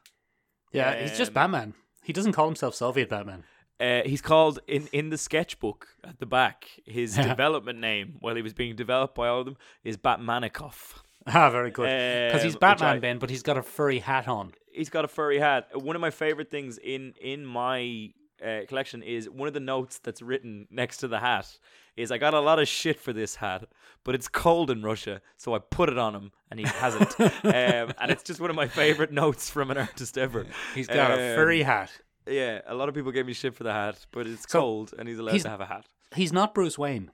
Yeah, 0.73 1.01
he's 1.01 1.17
just 1.17 1.31
Um, 1.31 1.35
Batman. 1.35 1.75
He 2.03 2.13
doesn't 2.13 2.33
call 2.33 2.47
himself 2.47 2.75
Soviet 2.75 3.09
Batman. 3.09 3.45
Uh, 3.79 4.03
he's 4.05 4.23
called 4.23 4.59
in 4.67 4.89
in 4.93 5.11
the 5.11 5.19
sketchbook 5.19 5.89
at 6.03 6.19
the 6.19 6.27
back. 6.27 6.67
His 6.87 7.15
development 7.33 7.79
name, 7.79 8.17
while 8.21 8.35
he 8.35 8.43
was 8.43 8.55
being 8.55 8.75
developed 8.75 9.15
by 9.15 9.29
all 9.29 9.41
of 9.41 9.45
them, 9.47 9.57
is 9.85 9.97
Batmanikov. 9.97 10.95
Ah, 11.29 11.51
very 11.51 11.73
good. 11.73 11.87
Because 12.29 12.43
Um, 12.43 12.47
he's 12.47 12.55
Batman, 12.57 12.97
I- 12.97 12.99
Ben, 13.01 13.19
but 13.19 13.31
he's 13.31 13.43
got 13.43 13.57
a 13.59 13.63
furry 13.63 13.99
hat 13.99 14.29
on. 14.29 14.53
He's 14.73 14.91
got 14.91 15.05
a 15.05 15.09
furry 15.09 15.41
hat. 15.41 15.69
One 15.75 15.97
of 15.97 16.01
my 16.01 16.11
favorite 16.11 16.53
things 16.53 16.79
in 16.79 17.15
in 17.21 17.45
my 17.45 18.13
uh, 18.45 18.61
collection 18.69 19.03
is 19.03 19.29
one 19.31 19.49
of 19.49 19.55
the 19.55 19.61
notes 19.61 19.99
that's 19.99 20.23
written 20.23 20.67
next 20.71 20.99
to 20.99 21.09
the 21.09 21.19
hat. 21.21 21.59
Is 21.97 22.13
I 22.13 22.19
got 22.19 22.35
a 22.35 22.41
lot 22.41 22.59
of 22.59 22.69
shit 22.69 23.01
for 23.01 23.15
this 23.15 23.37
hat, 23.37 23.65
but 24.05 24.15
it's 24.15 24.29
cold 24.29 24.71
in 24.71 24.83
Russia, 24.83 25.23
so 25.39 25.55
I 25.55 25.59
put 25.61 25.89
it 25.89 25.97
on 25.97 26.15
him, 26.15 26.31
and 26.51 26.61
he 26.61 26.67
hasn't. 26.67 27.19
um, 27.21 27.33
and 27.45 28.11
it's 28.11 28.23
just 28.23 28.39
one 28.39 28.51
of 28.51 28.57
my 28.57 28.69
favorite 28.69 29.13
notes 29.13 29.49
from 29.49 29.71
an 29.71 29.79
artist 29.79 30.19
ever. 30.19 30.45
He's 30.75 30.89
got 30.89 31.11
a 31.13 31.15
Um, 31.15 31.35
furry 31.37 31.63
hat. 31.63 31.91
Yeah, 32.29 32.61
a 32.67 32.75
lot 32.75 32.91
of 32.91 32.95
people 32.95 33.13
gave 33.13 33.25
me 33.25 33.33
shit 33.33 33.55
for 33.55 33.65
the 33.65 33.73
hat, 33.73 34.05
but 34.13 34.27
it's 34.27 34.43
So, 34.43 34.61
cold, 34.61 34.93
and 34.99 35.09
he's 35.09 35.19
allowed 35.19 35.33
he's- 35.33 35.45
to 35.45 35.49
have 35.49 35.61
a 35.63 35.67
hat. 35.67 35.87
He's 36.15 36.33
not 36.35 36.55
Bruce 36.55 36.77
Wayne. 36.79 37.11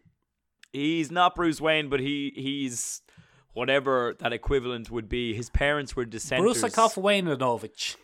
He's 0.73 1.11
not 1.13 1.35
Bruce 1.37 1.61
Wayne, 1.61 1.89
but 1.89 2.01
he 2.01 2.33
he's 2.35 3.03
whatever 3.53 4.15
that 4.19 4.33
equivalent 4.33 4.91
would 4.91 5.09
be. 5.09 5.35
His 5.35 5.51
parents 5.51 5.95
were 5.95 6.05
dissenters, 6.05 6.63
Brusakov 6.63 6.95
Wayneanovich. 7.01 7.97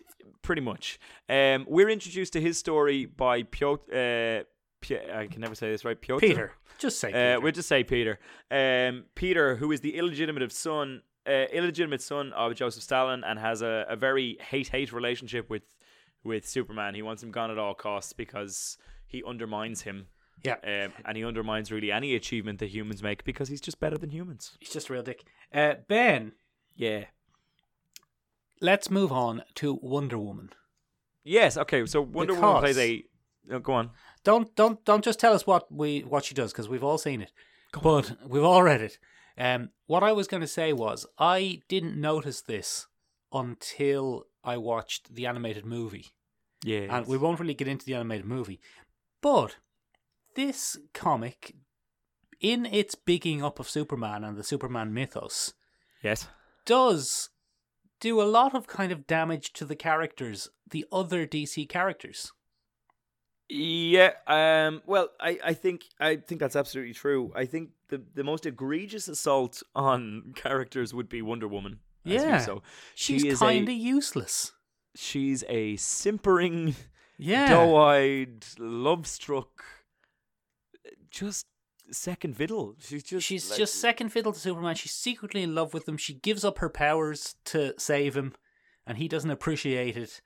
Pretty 0.48 0.62
much. 0.62 0.98
Um, 1.28 1.66
we're 1.68 1.90
introduced 1.90 2.32
to 2.32 2.40
his 2.40 2.56
story 2.58 3.04
by 3.04 3.42
Piotr. 3.42 3.82
Uh, 3.92 4.42
Pi- 4.80 5.20
I 5.20 5.26
can 5.26 5.40
never 5.42 5.54
say 5.54 5.70
this 5.70 5.84
right. 5.84 6.00
Piotr. 6.00 6.20
Peter. 6.26 6.52
Just 6.78 6.98
say 7.00 7.08
Peter. 7.08 7.36
Uh, 7.36 7.40
we'll 7.42 7.52
just 7.52 7.68
say 7.68 7.84
Peter. 7.84 8.18
Um, 8.50 9.04
Peter, 9.14 9.56
who 9.56 9.72
is 9.72 9.80
the 9.82 9.94
illegitimate 9.96 10.50
son, 10.52 11.02
uh, 11.26 11.46
illegitimate 11.52 12.00
son 12.00 12.32
of 12.32 12.54
Joseph 12.54 12.82
Stalin, 12.82 13.24
and 13.24 13.38
has 13.38 13.60
a, 13.62 13.84
a 13.88 13.96
very 13.96 14.38
hate 14.40 14.68
hate 14.68 14.90
relationship 14.92 15.50
with 15.50 15.64
with 16.24 16.48
Superman. 16.48 16.94
He 16.94 17.02
wants 17.02 17.22
him 17.22 17.30
gone 17.30 17.50
at 17.50 17.58
all 17.58 17.74
costs 17.74 18.12
because 18.14 18.78
he 19.06 19.22
undermines 19.24 19.82
him. 19.82 20.06
yeah. 20.44 20.56
Um, 20.64 20.92
and 21.04 21.16
he 21.16 21.24
undermines 21.24 21.70
really 21.72 21.90
any 21.92 22.14
achievement 22.14 22.58
that 22.60 22.70
humans 22.70 23.02
make 23.02 23.22
because 23.24 23.48
he's 23.48 23.60
just 23.60 23.80
better 23.80 23.98
than 23.98 24.10
humans. 24.10 24.56
He's 24.60 24.70
just 24.70 24.88
a 24.88 24.92
real 24.94 25.02
dick. 25.02 25.24
Uh, 25.52 25.74
ben, 25.88 26.32
Yeah. 26.76 27.04
Let's 28.60 28.90
move 28.90 29.12
on 29.12 29.42
to 29.56 29.78
Wonder 29.82 30.18
Woman. 30.18 30.50
Yes. 31.24 31.56
Okay. 31.56 31.84
So 31.86 32.00
Wonder 32.02 32.34
Woman 32.34 32.48
Because- 32.48 32.60
plays 32.74 32.78
a. 32.78 33.04
Oh, 33.50 33.58
go 33.60 33.72
on. 33.72 33.90
Don't 34.24 34.54
don't 34.56 34.84
don't 34.84 35.04
just 35.04 35.18
tell 35.18 35.32
us 35.32 35.46
what 35.46 35.70
we 35.72 36.00
what 36.00 36.24
she 36.24 36.34
does 36.34 36.52
because 36.52 36.68
we've 36.68 36.84
all 36.84 36.98
seen 36.98 37.22
it, 37.22 37.32
go 37.72 37.80
but 37.80 38.16
we've 38.28 38.44
all 38.44 38.62
read 38.62 38.82
it. 38.82 38.98
Um, 39.38 39.70
what 39.86 40.02
I 40.02 40.12
was 40.12 40.26
going 40.26 40.40
to 40.42 40.46
say 40.46 40.72
was 40.72 41.06
I 41.18 41.62
didn't 41.68 41.98
notice 41.98 42.40
this 42.42 42.86
until 43.32 44.26
I 44.44 44.56
watched 44.56 45.14
the 45.14 45.26
animated 45.26 45.64
movie. 45.64 46.06
Yeah. 46.64 46.88
and 46.98 47.06
we 47.06 47.16
won't 47.16 47.38
really 47.38 47.54
get 47.54 47.68
into 47.68 47.86
the 47.86 47.94
animated 47.94 48.26
movie. 48.26 48.60
But 49.22 49.56
this 50.34 50.76
comic, 50.92 51.54
in 52.40 52.66
its 52.66 52.96
bigging 52.96 53.44
up 53.44 53.60
of 53.60 53.68
Superman 53.70 54.24
and 54.24 54.36
the 54.36 54.42
Superman 54.42 54.92
mythos, 54.92 55.54
Yes. 56.02 56.26
does 56.66 57.30
do 58.00 58.20
a 58.20 58.24
lot 58.24 58.54
of 58.54 58.66
kind 58.66 58.92
of 58.92 59.06
damage 59.06 59.52
to 59.54 59.64
the 59.64 59.76
characters, 59.76 60.48
the 60.70 60.84
other 60.92 61.26
DC 61.26 61.68
characters. 61.68 62.32
Yeah. 63.48 64.12
Um. 64.26 64.82
Well, 64.86 65.08
I, 65.20 65.38
I 65.42 65.54
think 65.54 65.84
I 65.98 66.16
think 66.16 66.38
that's 66.40 66.56
absolutely 66.56 66.92
true. 66.92 67.32
I 67.34 67.46
think 67.46 67.70
the 67.88 68.02
the 68.14 68.24
most 68.24 68.44
egregious 68.44 69.08
assault 69.08 69.62
on 69.74 70.32
characters 70.36 70.92
would 70.92 71.08
be 71.08 71.22
Wonder 71.22 71.48
Woman. 71.48 71.78
Yeah. 72.04 72.38
so 72.38 72.62
She's 72.94 73.22
she 73.22 73.32
kind 73.34 73.68
of 73.68 73.74
useless. 73.74 74.52
she's 74.94 75.44
a 75.48 75.76
simpering, 75.76 76.74
Yeah. 77.18 77.48
doe-eyed, 77.50 78.44
love-struck, 78.58 79.62
just 81.10 81.46
second 81.92 82.36
fiddle. 82.36 82.76
She's 82.80 83.02
just 83.02 83.26
She's 83.26 83.50
like- 83.50 83.58
just 83.58 83.74
second 83.80 84.10
fiddle 84.10 84.32
to 84.32 84.38
Superman. 84.38 84.74
She's 84.74 84.92
secretly 84.92 85.42
in 85.42 85.54
love 85.54 85.74
with 85.74 85.88
him. 85.88 85.96
She 85.96 86.14
gives 86.14 86.44
up 86.44 86.58
her 86.58 86.68
powers 86.70 87.36
to 87.46 87.74
save 87.78 88.16
him, 88.16 88.34
and 88.86 88.98
he 88.98 89.08
doesn't 89.08 89.30
appreciate 89.30 89.96
it. 89.96 90.20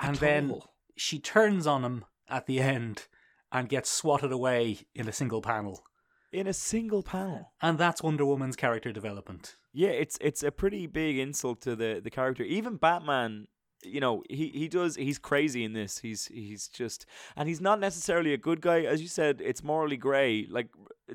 And 0.00 0.16
then 0.16 0.50
all. 0.50 0.74
she 0.96 1.18
turns 1.18 1.66
on 1.66 1.84
him 1.84 2.04
at 2.28 2.46
the 2.46 2.58
end 2.60 3.06
and 3.52 3.68
gets 3.68 3.90
swatted 3.90 4.32
away 4.32 4.78
in 4.94 5.08
a 5.08 5.12
single 5.12 5.40
panel. 5.42 5.84
in 6.32 6.48
a 6.48 6.52
single 6.52 7.02
panel. 7.04 7.52
And 7.62 7.78
that's 7.78 8.02
Wonder 8.02 8.26
Woman's 8.26 8.56
character 8.56 8.90
development. 8.92 9.54
Yeah, 9.72 9.90
it's 9.90 10.18
it's 10.20 10.42
a 10.42 10.50
pretty 10.50 10.86
big 10.88 11.16
insult 11.18 11.60
to 11.62 11.76
the 11.76 12.00
the 12.02 12.10
character. 12.10 12.42
Even 12.42 12.76
Batman, 12.76 13.46
you 13.84 14.00
know, 14.00 14.24
he 14.28 14.48
he 14.48 14.66
does 14.66 14.96
he's 14.96 15.18
crazy 15.18 15.62
in 15.62 15.74
this. 15.74 15.98
He's 15.98 16.26
he's 16.26 16.66
just 16.66 17.06
and 17.36 17.48
he's 17.48 17.60
not 17.60 17.78
necessarily 17.78 18.32
a 18.32 18.36
good 18.36 18.60
guy 18.60 18.80
as 18.82 19.00
you 19.00 19.06
said. 19.06 19.40
It's 19.44 19.62
morally 19.62 19.96
gray. 19.96 20.46
Like 20.50 20.68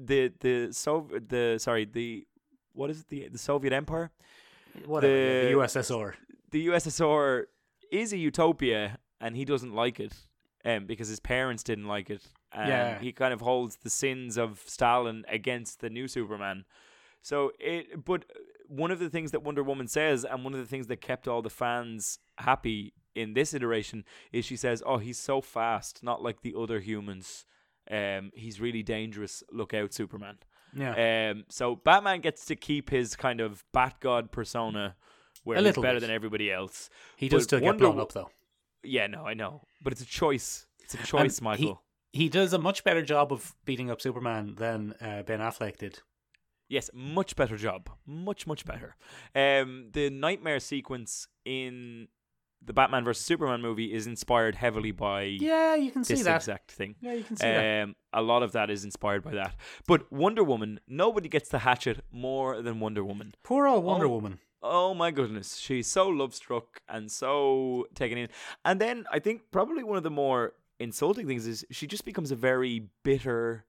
the 0.05 0.31
the 0.39 0.71
so 0.71 1.07
the 1.27 1.57
sorry, 1.59 1.85
the 1.85 2.25
what 2.73 2.89
is 2.89 3.01
it? 3.01 3.09
The 3.09 3.27
the 3.29 3.37
Soviet 3.37 3.73
Empire? 3.73 4.11
Whatever, 4.85 5.11
the, 5.13 5.47
The- 5.49 5.57
USSR. 5.57 6.13
The 6.51 6.67
USSR 6.67 7.43
is 7.91 8.13
a 8.13 8.17
utopia 8.17 8.97
and 9.21 9.35
he 9.35 9.45
doesn't 9.45 9.73
like 9.73 9.99
it. 9.99 10.13
Um, 10.65 10.85
because 10.87 11.07
his 11.07 11.21
parents 11.21 11.63
didn't 11.63 11.87
like 11.87 12.09
it. 12.09 12.21
And 12.51 12.67
Yeah. 12.67 12.99
he 12.99 13.13
kind 13.13 13.33
of 13.33 13.39
holds 13.41 13.77
the 13.77 13.89
sins 13.89 14.37
of 14.37 14.61
Stalin 14.65 15.23
against 15.29 15.79
the 15.79 15.89
new 15.89 16.07
Superman. 16.09 16.65
So 17.21 17.51
it, 17.59 18.03
but 18.03 18.25
one 18.67 18.91
of 18.91 18.99
the 18.99 19.09
things 19.09 19.31
that 19.31 19.41
Wonder 19.41 19.63
Woman 19.63 19.87
says, 19.87 20.25
and 20.25 20.43
one 20.43 20.53
of 20.53 20.59
the 20.59 20.65
things 20.65 20.87
that 20.87 20.99
kept 20.99 21.27
all 21.29 21.41
the 21.41 21.49
fans 21.49 22.19
happy 22.39 22.93
in 23.15 23.33
this 23.35 23.53
iteration, 23.53 24.03
is 24.33 24.43
she 24.45 24.57
says, 24.57 24.83
"Oh, 24.85 24.97
he's 24.97 25.17
so 25.17 25.39
fast, 25.41 26.03
not 26.03 26.21
like 26.21 26.41
the 26.41 26.53
other 26.57 26.79
humans. 26.81 27.45
Um, 27.89 28.31
he's 28.33 28.59
really 28.61 28.83
dangerous. 28.83 29.43
Look 29.51 29.73
out, 29.73 29.93
Superman." 29.93 30.37
Yeah. 30.75 31.31
Um, 31.31 31.45
so 31.49 31.75
Batman 31.75 32.21
gets 32.21 32.45
to 32.45 32.55
keep 32.55 32.89
his 32.91 33.15
kind 33.15 33.41
of 33.41 33.63
Bat 33.73 33.95
God 34.01 34.31
persona, 34.31 34.95
where 35.43 35.57
A 35.57 35.61
he's 35.61 35.65
little 35.65 35.81
better 35.83 35.95
bit. 35.95 36.01
than 36.01 36.11
everybody 36.11 36.51
else. 36.51 36.89
he 37.17 37.27
does 37.27 37.39
but 37.41 37.43
still 37.43 37.59
get 37.59 37.77
blown 37.77 37.99
up, 37.99 38.11
though. 38.11 38.29
Yeah, 38.83 39.07
no, 39.07 39.25
I 39.25 39.33
know, 39.33 39.63
but 39.83 39.91
it's 39.93 40.01
a 40.01 40.05
choice. 40.05 40.67
It's 40.83 40.93
a 40.93 40.97
choice, 41.03 41.39
he- 41.39 41.43
Michael. 41.43 41.83
He 42.11 42.27
does 42.29 42.53
a 42.53 42.57
much 42.59 42.83
better 42.83 43.01
job 43.03 43.31
of 43.31 43.55
beating 43.65 43.91
up 43.91 44.01
Superman 44.01 44.55
than 44.57 44.93
uh, 45.01 45.21
Ben 45.23 45.39
Affleck 45.39 45.77
did. 45.77 45.99
Yes, 46.67 46.89
much 46.93 47.35
better 47.35 47.55
job. 47.57 47.89
Much, 48.05 48.45
much 48.47 48.65
better. 48.65 48.95
Um, 49.35 49.89
the 49.93 50.09
nightmare 50.11 50.59
sequence 50.59 51.27
in 51.45 52.07
the 52.61 52.73
Batman 52.73 53.03
vs 53.03 53.23
Superman 53.25 53.61
movie 53.61 53.93
is 53.93 54.05
inspired 54.07 54.55
heavily 54.55 54.91
by 54.91 55.23
Yeah, 55.23 55.75
you 55.75 55.91
can 55.91 56.03
see 56.03 56.15
this 56.15 56.23
that. 56.23 56.35
exact 56.37 56.71
thing. 56.71 56.95
Yeah, 57.01 57.13
you 57.13 57.23
can 57.23 57.35
see 57.37 57.45
that. 57.45 57.83
Um, 57.83 57.95
a 58.13 58.21
lot 58.21 58.43
of 58.43 58.51
that 58.51 58.69
is 58.69 58.83
inspired 58.83 59.23
by 59.23 59.31
that. 59.35 59.55
But 59.87 60.11
Wonder 60.11 60.43
Woman, 60.43 60.79
nobody 60.87 61.29
gets 61.29 61.49
the 61.49 61.59
hatchet 61.59 62.03
more 62.11 62.61
than 62.61 62.79
Wonder 62.79 63.03
Woman. 63.03 63.33
Poor 63.43 63.67
old 63.67 63.83
Wonder 63.83 64.07
oh, 64.07 64.09
Woman. 64.09 64.39
Oh 64.61 64.93
my 64.93 65.09
goodness, 65.11 65.55
she's 65.55 65.87
so 65.87 66.07
love 66.09 66.33
struck 66.35 66.81
and 66.89 67.09
so 67.09 67.85
taken 67.95 68.17
in. 68.17 68.27
And 68.65 68.81
then 68.81 69.05
I 69.11 69.19
think 69.19 69.43
probably 69.51 69.83
one 69.83 69.95
of 69.97 70.03
the 70.03 70.09
more 70.11 70.53
insulting 70.79 71.27
things 71.27 71.47
is 71.47 71.65
she 71.71 71.87
just 71.87 72.03
becomes 72.03 72.29
a 72.31 72.35
very 72.35 72.89
bitter 73.03 73.65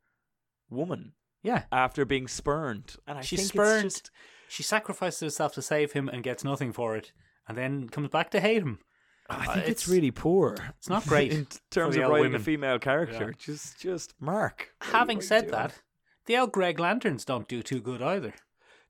woman 0.68 1.12
Yeah. 1.42 1.64
after 1.72 2.05
being 2.05 2.26
spurned. 2.29 2.96
And 3.07 3.18
I 3.18 3.20
She's 3.22 3.38
think 3.40 3.53
spurned. 3.53 3.85
just 3.85 4.11
She 4.48 4.62
sacrifices 4.64 5.20
herself 5.20 5.55
to 5.55 5.62
save 5.62 5.92
him 5.92 6.09
and 6.09 6.22
gets 6.24 6.42
nothing 6.44 6.72
for 6.72 6.96
it, 6.96 7.12
and 7.50 7.58
then 7.58 7.88
comes 7.88 8.08
back 8.08 8.30
to 8.30 8.40
hate 8.40 8.62
him. 8.62 8.78
I 9.28 9.34
Uh, 9.34 9.38
think 9.54 9.68
it's, 9.68 9.82
it's- 9.82 9.88
really 9.88 10.10
poor. 10.10 10.56
It's 10.78 10.88
not 10.88 11.06
great. 11.06 11.32
in 11.38 11.46
terms 11.70 11.96
of 11.96 12.02
writing 12.02 12.22
women. 12.32 12.40
a 12.40 12.44
female 12.44 12.78
character. 12.78 13.26
Yeah. 13.30 13.36
Just, 13.38 13.78
just 13.80 14.14
Mark. 14.20 14.74
what 14.78 14.86
are 14.86 14.90
you- 14.90 14.98
Having 14.98 15.16
what 15.16 15.20
are 15.20 15.24
you 15.24 15.28
said 15.28 15.40
doing? 15.42 15.52
that, 15.52 15.82
the 16.26 16.36
old 16.38 16.52
Green 16.52 16.76
Lanterns 16.76 17.24
don't 17.24 17.46
do 17.48 17.62
too 17.62 17.80
good 17.80 18.02
either. 18.02 18.34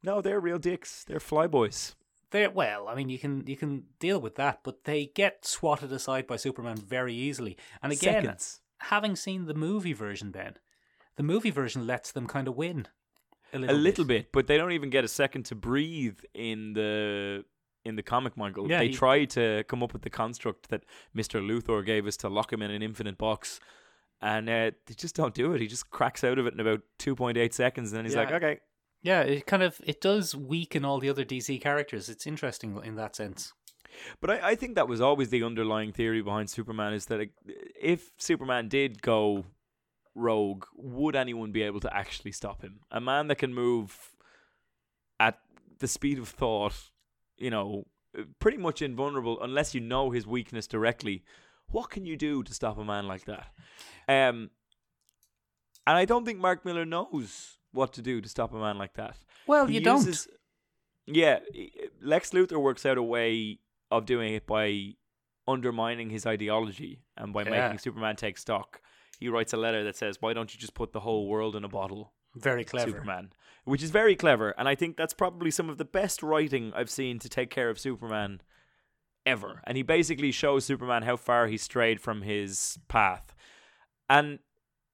no, 0.02 0.20
they're 0.22 0.40
real 0.40 0.58
dicks. 0.58 1.04
They're 1.04 1.18
flyboys. 1.18 1.94
They're 2.30 2.48
well, 2.50 2.86
I 2.88 2.94
mean, 2.94 3.08
you 3.08 3.18
can 3.18 3.44
you 3.46 3.56
can 3.56 3.84
deal 3.98 4.20
with 4.20 4.36
that, 4.36 4.60
but 4.62 4.84
they 4.84 5.06
get 5.06 5.44
swatted 5.44 5.92
aside 5.92 6.26
by 6.28 6.36
Superman 6.36 6.76
very 6.76 7.12
easily. 7.14 7.56
And 7.82 7.92
again, 7.92 8.22
Seconds. 8.22 8.60
having 8.78 9.16
seen 9.16 9.46
the 9.46 9.54
movie 9.54 9.92
version, 9.94 10.30
Ben, 10.30 10.54
the 11.16 11.22
movie 11.24 11.50
version 11.50 11.86
lets 11.88 12.12
them 12.12 12.26
kind 12.28 12.46
of 12.46 12.54
win 12.56 12.86
a 13.52 13.56
a 13.56 13.58
little, 13.58 13.76
little 13.76 14.04
bit, 14.04 14.30
but 14.32 14.46
they 14.46 14.56
don't 14.56 14.70
even 14.72 14.90
get 14.90 15.02
a 15.04 15.08
second 15.08 15.42
to 15.46 15.54
breathe 15.56 16.20
in 16.32 16.72
the 16.74 17.44
in 17.84 17.96
the 17.96 18.02
comic, 18.02 18.36
Michael. 18.36 18.68
Yeah, 18.70 18.78
they 18.78 18.88
he- 18.88 18.94
try 18.94 19.24
to 19.26 19.64
come 19.68 19.82
up 19.82 19.92
with 19.92 20.02
the 20.02 20.10
construct 20.10 20.68
that 20.70 20.84
Mister 21.14 21.40
Luthor 21.40 21.84
gave 21.84 22.06
us 22.06 22.16
to 22.18 22.28
lock 22.28 22.52
him 22.52 22.62
in 22.62 22.70
an 22.70 22.82
infinite 22.82 23.18
box, 23.18 23.60
and 24.20 24.48
uh, 24.48 24.70
they 24.86 24.94
just 24.94 25.14
don't 25.14 25.34
do 25.34 25.52
it. 25.52 25.60
He 25.60 25.66
just 25.66 25.90
cracks 25.90 26.24
out 26.24 26.38
of 26.38 26.46
it 26.46 26.54
in 26.54 26.60
about 26.60 26.80
two 26.98 27.14
point 27.14 27.38
eight 27.38 27.54
seconds, 27.54 27.90
and 27.90 27.98
then 27.98 28.04
he's 28.04 28.16
like, 28.16 28.32
"Okay, 28.32 28.60
Yeah, 29.02 29.22
it 29.22 29.46
kind 29.46 29.62
of 29.62 29.80
it 29.84 30.00
does 30.00 30.34
weaken 30.34 30.84
all 30.84 31.00
the 31.00 31.08
other 31.08 31.24
DC 31.24 31.60
characters. 31.60 32.08
It's 32.08 32.26
interesting 32.26 32.78
in 32.84 32.96
that 32.96 33.16
sense. 33.16 33.52
But 34.20 34.30
I, 34.30 34.50
I 34.50 34.54
think 34.54 34.76
that 34.76 34.88
was 34.88 35.00
always 35.00 35.30
the 35.30 35.42
underlying 35.42 35.92
theory 35.92 36.22
behind 36.22 36.48
Superman 36.48 36.92
is 36.92 37.06
that 37.06 37.28
if 37.80 38.12
Superman 38.18 38.68
did 38.68 39.02
go 39.02 39.46
rogue, 40.14 40.64
would 40.76 41.16
anyone 41.16 41.52
be 41.52 41.62
able 41.62 41.80
to 41.80 41.94
actually 41.96 42.32
stop 42.32 42.62
him? 42.62 42.80
A 42.90 43.00
man 43.00 43.26
that 43.28 43.36
can 43.38 43.52
move 43.54 44.12
at 45.18 45.38
the 45.78 45.88
speed 45.88 46.18
of 46.18 46.28
thought, 46.28 46.90
you 47.40 47.50
know, 47.50 47.87
pretty 48.38 48.59
much 48.59 48.83
invulnerable 48.83 49.40
unless 49.42 49.74
you 49.74 49.81
know 49.81 50.11
his 50.11 50.26
weakness 50.26 50.66
directly. 50.66 51.24
What 51.68 51.90
can 51.90 52.05
you 52.05 52.16
do 52.16 52.42
to 52.42 52.53
stop 52.55 52.79
a 52.79 52.85
man 52.85 53.07
like 53.07 53.24
that? 53.26 53.46
Um, 54.09 54.50
and 55.87 55.96
I 55.96 56.05
don't 56.05 56.24
think 56.24 56.38
Mark 56.38 56.64
Millar 56.64 56.85
knows 56.85 57.59
what 57.72 57.92
to 57.94 58.03
do 58.03 58.20
to 58.20 58.29
stop 58.29 58.53
a 58.53 58.59
man 58.59 58.76
like 58.79 58.94
that. 58.94 59.16
Well, 59.46 59.66
He 59.66 59.74
you 59.74 59.81
don't. 59.81 60.26
Yeah, 61.07 61.38
Lex 62.00 62.31
Luthor 62.31 62.61
works 62.61 62.85
out 62.87 62.98
a 62.98 63.03
way 63.03 63.59
of 63.90 64.07
doing 64.07 64.35
it 64.35 64.46
by 64.46 64.94
undermining 65.48 66.11
his 66.11 66.26
ideology 66.26 67.03
and 67.16 67.33
by 67.33 67.42
Yeah. 67.44 67.50
making 67.50 67.79
Superman 67.79 68.16
take 68.16 68.38
stock. 68.38 68.81
He 69.18 69.29
writes 69.29 69.53
a 69.53 69.57
letter 69.57 69.83
that 69.85 69.96
says, 69.96 70.18
"Why 70.20 70.33
don't 70.33 70.53
you 70.55 70.61
just 70.61 70.74
put 70.74 70.92
the 70.92 71.00
whole 71.00 71.26
world 71.29 71.57
in 71.57 71.64
a 71.64 71.68
bottle?" 71.68 72.12
Very 72.34 72.64
clever. 72.64 72.90
Superman, 72.90 73.32
which 73.64 73.82
is 73.82 73.90
very 73.90 74.14
clever, 74.16 74.50
and 74.58 74.68
I 74.68 74.74
think 74.74 74.96
that's 74.96 75.14
probably 75.14 75.50
some 75.50 75.68
of 75.68 75.78
the 75.78 75.84
best 75.84 76.22
writing 76.22 76.72
I've 76.74 76.90
seen 76.90 77.18
to 77.20 77.28
take 77.28 77.50
care 77.50 77.70
of 77.70 77.78
Superman 77.78 78.40
ever. 79.26 79.60
And 79.64 79.76
he 79.76 79.82
basically 79.82 80.32
shows 80.32 80.64
Superman 80.64 81.02
how 81.02 81.16
far 81.16 81.46
he 81.46 81.56
strayed 81.56 82.00
from 82.00 82.22
his 82.22 82.78
path. 82.88 83.34
And 84.08 84.38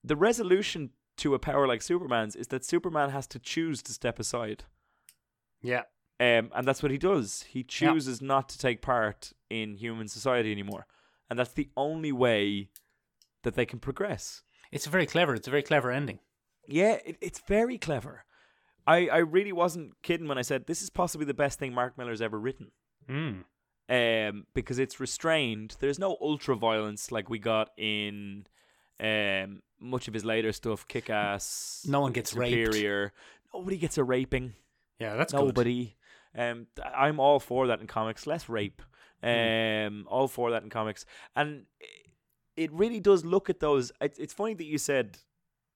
the 0.03 0.17
resolution 0.17 0.91
to 1.19 1.35
a 1.35 1.39
power 1.39 1.67
like 1.67 1.83
Superman's 1.83 2.37
is 2.37 2.49
that 2.49 2.65
Superman 2.65 3.11
has 3.11 3.27
to 3.29 3.39
choose 3.39 3.83
to 3.83 3.93
step 3.93 4.19
aside. 4.19 4.65
Yeah. 5.63 5.83
Um, 6.19 6.51
and 6.55 6.67
that's 6.67 6.83
what 6.83 6.93
he 6.93 6.99
does. 6.99 7.45
He 7.49 7.63
chooses 7.63 8.23
not 8.23 8.49
to 8.51 8.59
take 8.59 8.83
part 8.83 9.33
in 9.51 9.75
human 9.75 10.09
society 10.09 10.53
anymore. 10.53 10.87
And 11.29 11.39
that's 11.39 11.53
the 11.53 11.71
only 11.77 12.13
way 12.13 12.71
that 13.43 13.55
they 13.55 13.67
can 13.67 13.79
progress. 13.79 14.43
It's 14.73 14.87
very 14.87 15.07
clever. 15.07 15.35
It's 15.35 15.49
a 15.49 15.51
very 15.51 15.63
clever 15.63 15.91
ending. 15.91 16.21
Yeah, 16.69 16.99
it, 17.05 17.17
it's 17.21 17.41
very 17.47 17.79
clever. 17.79 18.25
I, 18.87 19.09
I 19.09 19.19
really 19.19 19.53
wasn't 19.53 20.01
kidding 20.03 20.29
when 20.29 20.39
I 20.39 20.43
said 20.43 20.67
this 20.67 20.83
is 20.83 20.91
possibly 20.91 21.27
the 21.27 21.35
best 21.35 21.59
thing 21.59 21.73
Mark 21.73 21.99
Millar's 21.99 22.23
ever 22.23 22.39
written. 22.39 22.71
Mm. 23.09 23.45
Um, 23.89 24.47
because 24.55 24.79
it's 24.79 24.99
restrained. 25.01 25.77
There's 25.81 25.99
no 25.99 26.17
ultra 26.21 26.57
violence 26.57 27.13
like 27.13 27.31
we 27.31 27.39
got 27.39 27.71
in 27.77 28.47
um 28.99 29.63
much 29.79 30.09
of 30.09 30.15
his 30.15 30.25
later 30.25 30.53
stuff. 30.53 30.87
Kick 30.89 31.11
ass. 31.11 31.85
No 31.89 32.01
one 32.01 32.13
gets 32.13 32.35
raped. 32.35 32.77
Nobody 33.53 33.77
gets 33.77 33.99
a 33.99 34.05
raping. 34.05 34.55
Yeah, 34.99 35.17
that's 35.17 35.33
good. 35.33 35.45
Nobody. 35.47 35.97
Um, 36.37 36.67
I'm 36.95 37.21
all 37.21 37.41
for 37.41 37.67
that 37.69 37.81
in 37.81 37.87
comics. 37.87 38.27
Less 38.27 38.49
rape. 38.49 38.83
Um, 39.23 39.31
Hmm. 40.03 40.09
all 40.09 40.29
for 40.29 40.51
that 40.51 40.63
in 40.63 40.69
comics, 40.71 41.07
and 41.35 41.65
it 42.57 42.71
really 42.73 43.01
does 43.01 43.25
look 43.25 43.49
at 43.49 43.61
those. 43.61 43.91
It's, 44.01 44.19
it's 44.19 44.35
funny 44.35 44.55
that 44.55 44.65
you 44.65 44.77
said, 44.79 45.19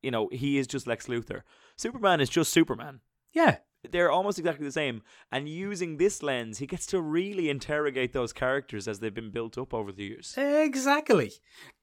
you 0.03 0.11
know, 0.11 0.29
he 0.33 0.59
is 0.59 0.67
just 0.67 0.87
Lex 0.87 1.07
Luthor. 1.07 1.43
Superman 1.77 2.21
is 2.21 2.29
just 2.29 2.53
Superman. 2.53 3.01
Yeah. 3.33 3.59
They're 3.91 4.11
almost 4.11 4.39
exactly 4.39 4.67
the 4.67 4.73
same. 4.73 5.03
And 5.33 5.49
using 5.49 5.97
this 5.97 6.23
lens, 6.23 6.59
he 6.59 6.67
gets 6.67 6.85
to 6.87 7.01
really 7.01 7.49
interrogate 7.49 8.13
those 8.13 8.33
characters 8.33 8.87
as 8.87 9.01
they've 9.01 9.15
been 9.15 9.31
built 9.31 9.57
up 9.57 9.73
over 9.73 9.91
the 9.91 10.05
years. 10.05 10.35
Exactly. 10.37 11.33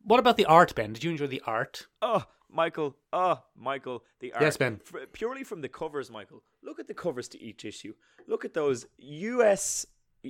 What 0.03 0.19
about 0.19 0.37
the 0.37 0.45
art, 0.45 0.75
Ben? 0.75 0.93
Did 0.93 1.03
you 1.03 1.09
enjoy 1.11 1.25
the 1.27 1.41
art? 1.47 1.87
Oh, 2.01 2.23
Michael. 2.51 2.95
Oh, 3.11 3.41
Michael. 3.55 4.03
The 4.19 4.31
art. 4.33 4.43
Yes, 4.43 4.57
Ben. 4.57 4.79
F- 4.93 5.11
purely 5.11 5.43
from 5.43 5.61
the 5.61 5.69
covers, 5.69 6.11
Michael. 6.11 6.43
Look 6.61 6.79
at 6.79 6.87
the 6.87 6.93
covers 6.93 7.27
to 7.29 7.41
each 7.41 7.65
issue. 7.65 7.93
Look 8.27 8.45
at 8.45 8.53
those 8.53 8.85
US 8.99 9.87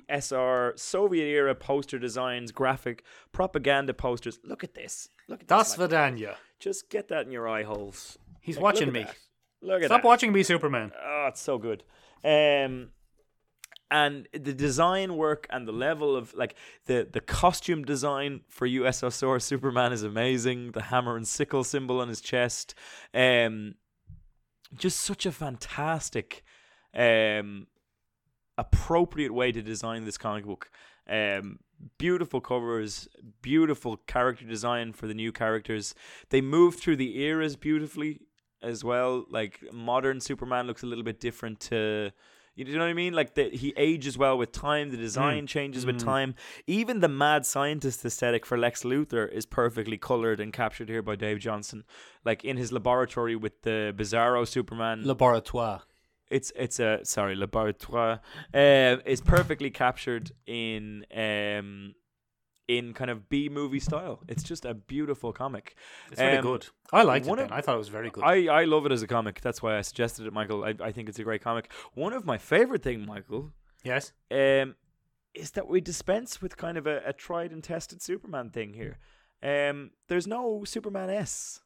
SR 0.09 0.73
Soviet 0.75 1.25
era 1.25 1.55
poster 1.55 1.97
designs, 1.99 2.51
graphic 2.51 3.03
propaganda 3.31 3.93
posters. 3.93 4.39
Look 4.43 4.63
at 4.63 4.73
this. 4.73 5.09
Look 5.27 5.41
at 5.41 5.47
Das 5.47 5.75
this. 5.75 5.87
Vidania. 5.89 6.35
Just 6.59 6.89
get 6.89 7.07
that 7.09 7.25
in 7.25 7.31
your 7.31 7.47
eye 7.47 7.63
holes. 7.63 8.17
He's 8.41 8.55
Like, 8.57 8.63
watching 8.63 8.87
look 8.87 8.93
me. 8.93 9.01
at 9.01 9.07
that. 9.07 9.15
Look 9.61 9.81
at 9.81 9.85
Stop 9.87 10.01
that. 10.01 10.07
watching 10.07 10.31
me, 10.31 10.43
Superman. 10.43 10.91
Oh, 11.03 11.25
it's 11.29 11.41
so 11.41 11.57
good. 11.57 11.83
Um, 12.23 12.89
and 13.89 14.27
the 14.33 14.53
design 14.53 15.15
work 15.15 15.47
and 15.49 15.67
the 15.67 15.71
level 15.71 16.15
of 16.15 16.33
like 16.33 16.55
the 16.85 17.07
the 17.09 17.21
costume 17.21 17.85
design 17.85 18.41
for 18.49 18.67
USSR 18.67 19.41
Superman 19.41 19.93
is 19.93 20.03
amazing. 20.03 20.73
The 20.73 20.83
hammer 20.83 21.15
and 21.15 21.27
sickle 21.27 21.63
symbol 21.63 22.01
on 22.01 22.09
his 22.09 22.19
chest, 22.21 22.75
um, 23.13 23.75
just 24.75 24.99
such 24.99 25.25
a 25.25 25.31
fantastic, 25.31 26.43
um, 26.93 27.67
appropriate 28.57 29.33
way 29.33 29.51
to 29.51 29.61
design 29.61 30.05
this 30.05 30.17
comic 30.17 30.45
book. 30.45 30.69
Um, 31.09 31.59
beautiful 31.97 32.41
covers, 32.41 33.07
beautiful 33.41 33.97
character 33.97 34.45
design 34.45 34.93
for 34.93 35.07
the 35.07 35.13
new 35.13 35.31
characters. 35.31 35.95
They 36.29 36.41
move 36.41 36.75
through 36.75 36.97
the 36.97 37.19
eras 37.21 37.55
beautifully 37.55 38.21
as 38.61 38.83
well. 38.83 39.25
Like 39.29 39.61
modern 39.71 40.19
Superman 40.19 40.67
looks 40.67 40.83
a 40.83 40.85
little 40.87 41.03
bit 41.03 41.19
different 41.19 41.59
to 41.61 42.11
you 42.55 42.65
know 42.73 42.79
what 42.79 42.89
I 42.89 42.93
mean? 42.93 43.13
Like 43.13 43.35
the, 43.35 43.49
he 43.51 43.71
ages 43.77 44.17
well 44.17 44.35
with 44.35 44.51
time. 44.51 44.89
The 44.89 44.97
design 44.97 45.45
changes 45.45 45.85
with 45.85 45.97
Mm. 45.97 46.05
time. 46.05 46.35
Even 46.65 47.01
the 47.01 47.07
mad 47.07 47.45
scientist 47.45 48.03
aesthetic 48.03 48.47
for 48.47 48.57
Lex 48.57 48.81
Luthor 48.83 49.31
is 49.31 49.45
perfectly 49.45 49.95
colored 49.99 50.39
and 50.39 50.51
captured 50.51 50.89
here 50.89 51.03
by 51.03 51.15
Dave 51.15 51.37
Johnson. 51.37 51.83
Like 52.25 52.43
in 52.43 52.57
his 52.57 52.71
laboratory 52.71 53.35
with 53.35 53.61
the 53.61 53.93
Bizarro 53.95 54.47
Superman. 54.47 55.03
Laboratoire. 55.03 55.81
It's 56.29 56.51
it's 56.55 56.79
a 56.79 56.99
sorry 57.03 57.35
laboratoire. 57.35 58.19
Uh, 58.53 58.97
is 59.05 59.21
perfectly 59.21 59.69
captured 59.69 60.31
in 60.45 61.05
um 61.15 61.93
in 62.67 62.93
kind 62.93 63.09
of 63.09 63.29
B 63.29 63.47
movie 63.47 63.79
style. 63.79 64.19
It's 64.27 64.43
just 64.43 64.65
a 64.65 64.73
beautiful 64.73 65.31
comic. 65.31 65.75
It's 66.11 66.19
very 66.19 66.37
Um, 66.37 66.43
good. 66.43 66.67
I 66.91 67.03
liked 67.03 67.25
it. 67.25 67.39
of- 67.39 67.51
I 67.51 67.61
thought 67.61 67.75
it 67.75 67.77
was 67.77 67.87
very 67.87 68.09
good. 68.09 68.25
I, 68.25 68.47
I 68.47 68.65
love 68.65 68.85
it 68.85 68.91
as 68.91 69.01
a 69.01 69.07
comic. 69.07 69.39
That's 69.39 69.61
why 69.63 69.77
I 69.77 69.81
suggested 69.81 70.27
it, 70.27 70.33
Michael. 70.33 70.65
I, 70.65 70.75
I 70.81 70.91
think 70.91 71.07
it's 71.07 71.17
a 71.17 71.23
great 71.23 71.41
comic. 71.41 71.71
One 71.93 72.11
of 72.11 72.25
my 72.25 72.37
favorite 72.37 72.83
thing, 72.83 73.05
Michael, 73.05 73.53
yes. 73.85 74.11
um, 74.31 74.75
is 75.33 75.51
that 75.51 75.69
we 75.69 75.79
dispense 75.79 76.41
with 76.41 76.57
kind 76.57 76.77
of 76.77 76.85
a, 76.87 77.01
a 77.05 77.13
tried 77.13 77.51
and 77.53 77.63
tested 77.63 78.01
Superman 78.01 78.49
thing 78.49 78.73
here. 78.73 78.97
Um, 79.41 79.91
there's 80.09 80.27
no 80.27 80.63
Superman 80.65 81.09
S. 81.09 81.61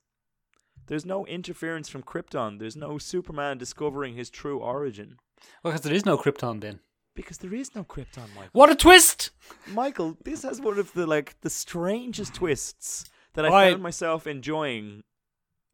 There's 0.88 1.06
no 1.06 1.26
interference 1.26 1.88
from 1.90 2.04
Krypton. 2.04 2.60
There's 2.60 2.76
no 2.76 2.98
Superman 2.98 3.58
discovering 3.58 4.16
his 4.16 4.30
true 4.30 4.60
origin 4.60 5.18
Well, 5.64 5.72
because 5.72 5.82
there 5.82 5.94
is 5.94 6.06
no 6.06 6.18
Krypton, 6.18 6.62
then. 6.62 6.80
because 7.16 7.38
there 7.40 7.54
is 7.54 7.74
no 7.76 7.84
Krypton, 7.84 8.28
Michael. 8.36 8.50
What 8.54 8.70
a 8.72 8.76
twist! 8.76 9.32
Michael, 9.68 10.18
this 10.24 10.44
has 10.44 10.60
one 10.62 10.78
of 10.80 10.94
the 10.94 11.06
like 11.08 11.40
the 11.42 11.50
strangest 11.50 12.34
twists 12.36 13.10
that 13.34 13.46
I 13.46 13.50
I- 13.68 13.72
found 13.72 13.84
myself 13.84 14.28
enjoying. 14.28 15.04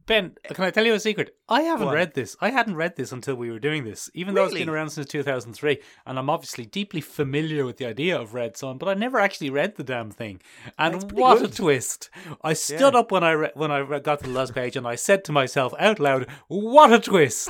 Ben, 0.08 0.36
can 0.46 0.63
I 0.63 0.72
tell 0.72 0.86
you 0.86 0.93
a 0.93 1.00
secret? 1.02 1.36
I 1.50 1.62
haven't 1.63 1.89
on. 1.89 1.93
read 1.93 2.13
this. 2.13 2.38
I 2.39 2.50
hadn't 2.50 2.76
read 2.78 2.96
this 2.96 3.12
until 3.12 3.36
we 3.36 3.52
were 3.52 3.60
doing 3.60 3.84
this, 3.84 4.10
even 4.13 4.34
though 4.34 4.46
it's 4.46 4.54
been 4.54 4.70
around 4.70 4.89
since 4.89 5.06
2003. 5.08 5.80
And 6.06 6.17
I'm 6.17 6.30
obviously 6.30 6.65
deeply 6.65 7.02
familiar 7.02 7.65
with 7.65 7.76
the 7.78 7.86
idea 7.86 8.17
of 8.20 8.34
Red 8.34 8.56
Son, 8.56 8.78
but 8.78 8.88
I 8.88 8.93
never 8.93 9.20
actually 9.20 9.50
read 9.50 9.76
the 9.76 9.84
damn 9.84 10.10
thing. 10.10 10.41
And 10.80 11.12
what 11.12 11.41
a 11.43 11.50
twist! 11.50 12.10
I 12.41 12.54
stood 12.54 12.93
Yeah. 12.93 13.00
up 13.00 13.12
when 13.12 13.24
I 13.26 13.32
re- 13.32 13.52
when 13.54 13.70
I 13.70 14.00
got 14.00 14.20
to 14.20 14.28
the 14.28 14.34
last 14.34 14.56
page, 14.56 14.78
and 14.78 14.88
I 14.88 14.96
said 14.96 15.26
to 15.26 15.34
myself 15.34 15.74
out 15.78 16.00
loud, 16.00 16.28
"What 16.48 16.93
a 16.93 17.00
twist!" 17.00 17.50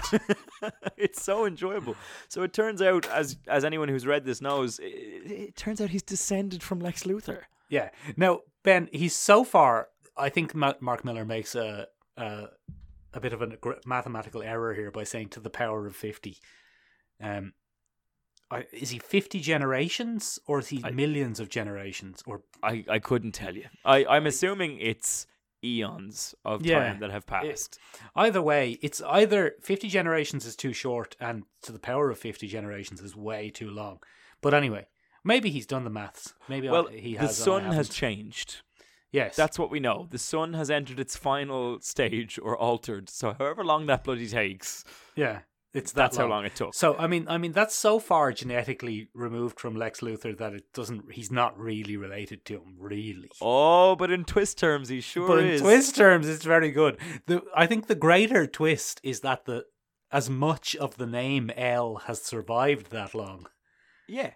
it's 0.98 1.22
so 1.22 1.46
enjoyable. 1.46 1.96
So 2.28 2.42
it 2.42 2.54
turns 2.54 2.82
out, 2.82 3.08
as 3.10 3.38
as 3.48 3.64
anyone 3.66 3.88
who's 3.90 4.08
read 4.08 4.26
this 4.26 4.42
knows, 4.42 4.80
it, 4.80 4.86
it 4.86 5.56
turns 5.56 5.80
out 5.80 5.92
he's 5.92 6.02
descended 6.04 6.64
from 6.64 6.80
Lex 6.80 7.04
Luthor. 7.04 7.42
Yeah. 7.70 7.90
Now, 8.16 8.40
Ben, 8.64 8.90
he's 8.92 9.16
so 9.16 9.44
far. 9.44 9.90
I 10.18 10.30
think 10.30 10.56
Ma- 10.56 10.74
Mark 10.80 11.06
Millar 11.06 11.26
makes 11.26 11.54
a 11.54 11.86
a, 12.18 12.50
a 13.14 13.20
bit 13.20 13.34
of 13.34 13.42
a 13.42 13.58
mathematical 13.86 14.42
error 14.44 14.74
here 14.74 14.92
by 14.92 15.04
saying 15.04 15.30
to 15.30 15.40
the 15.40 15.50
power 15.50 15.86
of 15.88 15.96
fifty. 15.96 16.38
Um, 17.22 17.54
is 18.72 18.92
he 18.92 19.00
fifty 19.00 19.40
generations 19.40 20.40
or 20.48 20.60
is 20.60 20.70
he 20.70 20.82
I- 20.84 20.92
millions 20.92 21.40
of 21.40 21.50
generations? 21.50 22.24
Or 22.26 22.42
I, 22.64 22.86
I 22.90 23.00
couldn't 23.00 23.34
tell 23.34 23.56
you. 23.56 23.66
I 23.84 24.06
I'm 24.06 24.26
assuming 24.26 24.80
it's 24.80 25.28
eons 25.64 26.34
of 26.46 26.66
Yeah. 26.66 26.80
time 26.80 27.00
that 27.00 27.12
have 27.12 27.26
passed. 27.26 27.78
either 28.16 28.42
way, 28.42 28.78
it's 28.82 29.02
either 29.02 29.56
fifty 29.62 29.90
generations 29.90 30.46
is 30.46 30.56
too 30.56 30.72
short, 30.74 31.16
and 31.20 31.44
to 31.64 31.72
the 31.72 31.80
power 31.80 32.10
of 32.10 32.18
fifty 32.20 32.48
generations 32.48 33.02
is 33.02 33.16
way 33.16 33.50
too 33.50 33.70
long. 33.70 34.00
But 34.42 34.54
anyway, 34.54 34.88
maybe 35.26 35.50
he's 35.50 35.66
done 35.66 35.84
the 35.84 35.90
maths. 35.90 36.34
Maybe 36.48 36.70
I- 36.70 36.72
well, 36.72 36.88
he 36.88 37.14
the 37.14 37.20
has. 37.22 37.42
I 37.42 37.46
sun 37.46 37.64
has 37.74 37.90
changed. 37.90 38.58
Yes, 39.12 39.36
That's 39.36 39.60
what 39.60 39.72
we 39.72 39.80
know. 39.80 40.08
The 40.10 40.18
sun 40.18 40.54
has 40.54 40.70
entered 40.70 41.00
its 41.00 41.16
final 41.16 41.80
stage 41.82 42.40
or 42.42 42.58
altered. 42.58 43.10
So 43.10 43.36
however 43.38 43.64
long 43.64 43.86
that 43.88 44.04
bloody 44.04 44.28
takes, 44.28 44.84
yeah. 45.16 45.40
It's 45.74 45.92
that 45.92 46.04
that's 46.04 46.18
how 46.18 46.28
long 46.28 46.46
it 46.46 46.56
took. 46.56 46.74
So 46.74 46.96
I 46.98 47.08
mean, 47.08 47.28
I 47.28 47.38
mean 47.38 47.52
that's 47.52 47.76
so 47.76 48.00
far 48.00 48.32
genetically 48.32 49.10
removed 49.14 49.60
from 49.60 49.76
Lex 49.76 50.00
Luthor 50.00 50.36
that 50.38 50.54
it 50.54 50.74
doesn't. 50.74 51.12
He's 51.12 51.32
not 51.32 51.60
really 51.60 51.98
related 51.98 52.46
to 52.46 52.56
him, 52.56 52.76
really. 52.80 53.30
Oh, 53.42 53.96
but 53.96 54.10
in 54.10 54.24
twist 54.24 54.58
terms, 54.58 54.90
he 54.90 55.02
sure 55.02 55.28
but 55.28 55.44
in 55.44 55.60
twist 55.60 55.96
terms, 55.96 56.28
it's 56.28 56.46
very 56.46 56.72
good. 56.72 56.98
The 57.28 57.44
I 57.56 57.68
think 57.68 57.88
the 57.88 57.96
greater 57.96 58.48
twist 58.48 59.00
is 59.04 59.20
that 59.20 59.46
the 59.46 59.66
as 60.12 60.30
much 60.30 60.76
of 60.76 60.98
the 60.98 61.06
name 61.06 61.52
L 61.56 61.98
has 62.08 62.22
survived 62.22 62.92
that 62.92 63.14
long. 63.14 63.48
Yeah. 64.08 64.32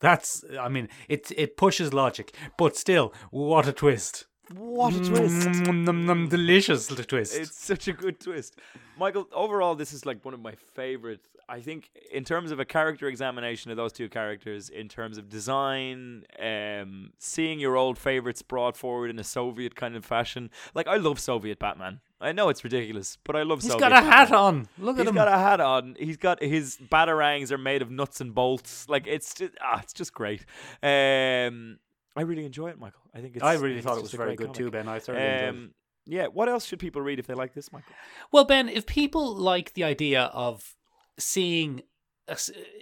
That's 0.00 0.44
I 0.60 0.68
mean, 0.68 0.88
it 1.08 1.30
it 1.36 1.56
pushes 1.56 1.92
logic, 1.92 2.34
but 2.58 2.76
still, 2.76 3.12
what 3.30 3.66
a 3.66 3.72
twist! 3.72 4.26
What 4.54 4.94
a 4.94 4.98
twist. 5.04 5.48
Mm, 5.48 5.84
num, 5.84 6.06
num, 6.06 6.28
delicious 6.28 6.88
little 6.88 7.04
twist. 7.04 7.34
It's 7.36 7.58
such 7.58 7.88
a 7.88 7.92
good 7.92 8.20
twist. 8.20 8.56
Michael, 8.96 9.26
overall, 9.32 9.74
this 9.74 9.92
is 9.92 10.06
like 10.06 10.24
one 10.24 10.34
of 10.34 10.40
my 10.40 10.54
favorite. 10.54 11.26
I 11.48 11.60
think, 11.60 11.90
in 12.12 12.24
terms 12.24 12.50
of 12.50 12.60
a 12.60 12.64
character 12.64 13.08
examination 13.08 13.70
of 13.70 13.76
those 13.76 13.92
two 13.92 14.08
characters, 14.08 14.68
in 14.68 14.88
terms 14.88 15.18
of 15.18 15.28
design, 15.28 16.24
um, 16.40 17.10
seeing 17.18 17.58
your 17.58 17.76
old 17.76 17.98
favorites 17.98 18.42
brought 18.42 18.76
forward 18.76 19.10
in 19.10 19.18
a 19.18 19.24
Soviet 19.24 19.74
kind 19.74 19.96
of 19.96 20.04
fashion. 20.04 20.50
Like, 20.74 20.86
I 20.86 20.96
love 20.96 21.18
Soviet 21.18 21.58
Batman. 21.58 22.00
I 22.20 22.32
know 22.32 22.48
it's 22.48 22.64
ridiculous, 22.64 23.18
but 23.24 23.36
I 23.36 23.42
love 23.42 23.60
He's 23.60 23.70
Soviet 23.70 23.90
got 23.90 23.92
a 23.92 24.06
hat 24.06 24.32
on. 24.32 24.68
Look 24.78 24.96
at 24.96 25.00
He's 25.00 25.08
him. 25.08 25.14
He's 25.14 25.18
got 25.24 25.28
a 25.28 25.38
hat 25.38 25.60
on. 25.60 25.96
He's 25.98 26.16
got 26.16 26.42
his 26.42 26.78
batarangs 26.78 27.50
are 27.50 27.58
made 27.58 27.82
of 27.82 27.90
nuts 27.90 28.20
and 28.20 28.34
bolts. 28.34 28.88
Like 28.88 29.06
it's 29.06 29.34
just 29.34 29.52
ah, 29.60 29.80
it's 29.82 29.92
just 29.92 30.14
great. 30.14 30.44
Um, 30.82 31.78
I 32.16 32.22
really 32.22 32.46
enjoy 32.46 32.70
it, 32.70 32.78
Michael. 32.78 33.02
I 33.14 33.20
think 33.20 33.36
it's. 33.36 33.44
I 33.44 33.54
really 33.54 33.82
thought 33.82 33.98
it 33.98 34.02
was 34.02 34.12
very 34.12 34.34
good 34.34 34.54
too. 34.54 34.70
Ben. 34.70 34.88
I 34.88 34.98
thoroughly 34.98 35.22
enjoyed 35.24 35.44
it. 35.44 35.48
Um, 35.48 35.74
yeah. 36.06 36.26
What 36.28 36.48
else 36.48 36.64
should 36.64 36.78
people 36.78 37.02
read 37.02 37.18
if 37.18 37.26
they 37.26 37.34
like 37.34 37.52
this, 37.52 37.70
Michael? 37.70 37.92
Well, 38.32 38.44
Ben, 38.44 38.68
if 38.70 38.86
people 38.86 39.34
like 39.34 39.74
the 39.74 39.84
idea 39.84 40.22
of 40.32 40.74
seeing, 41.18 41.82
a 42.28 42.38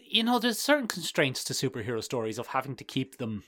you 0.08 0.22
know, 0.22 0.38
there's 0.38 0.60
certain 0.60 0.86
constraints 0.86 1.42
to 1.44 1.52
superhero 1.52 2.02
stories 2.02 2.38
of 2.38 2.48
having 2.48 2.76
to 2.76 2.84
keep 2.84 3.18
them, 3.18 3.42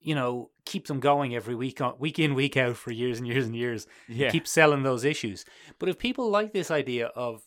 you 0.00 0.14
know, 0.14 0.50
keep 0.64 0.86
them 0.86 1.00
going 1.00 1.34
every 1.34 1.54
week, 1.54 1.80
on, 1.80 1.94
week 1.98 2.18
in, 2.18 2.34
week 2.34 2.56
out 2.56 2.76
for 2.76 2.90
years 2.90 3.18
and 3.18 3.26
years 3.26 3.46
and 3.46 3.56
years. 3.56 3.86
Yeah. 4.08 4.30
Keep 4.30 4.46
selling 4.46 4.82
those 4.82 5.04
issues. 5.04 5.44
But 5.78 5.88
if 5.88 5.98
people 5.98 6.30
like 6.30 6.52
this 6.52 6.70
idea 6.70 7.06
of 7.08 7.42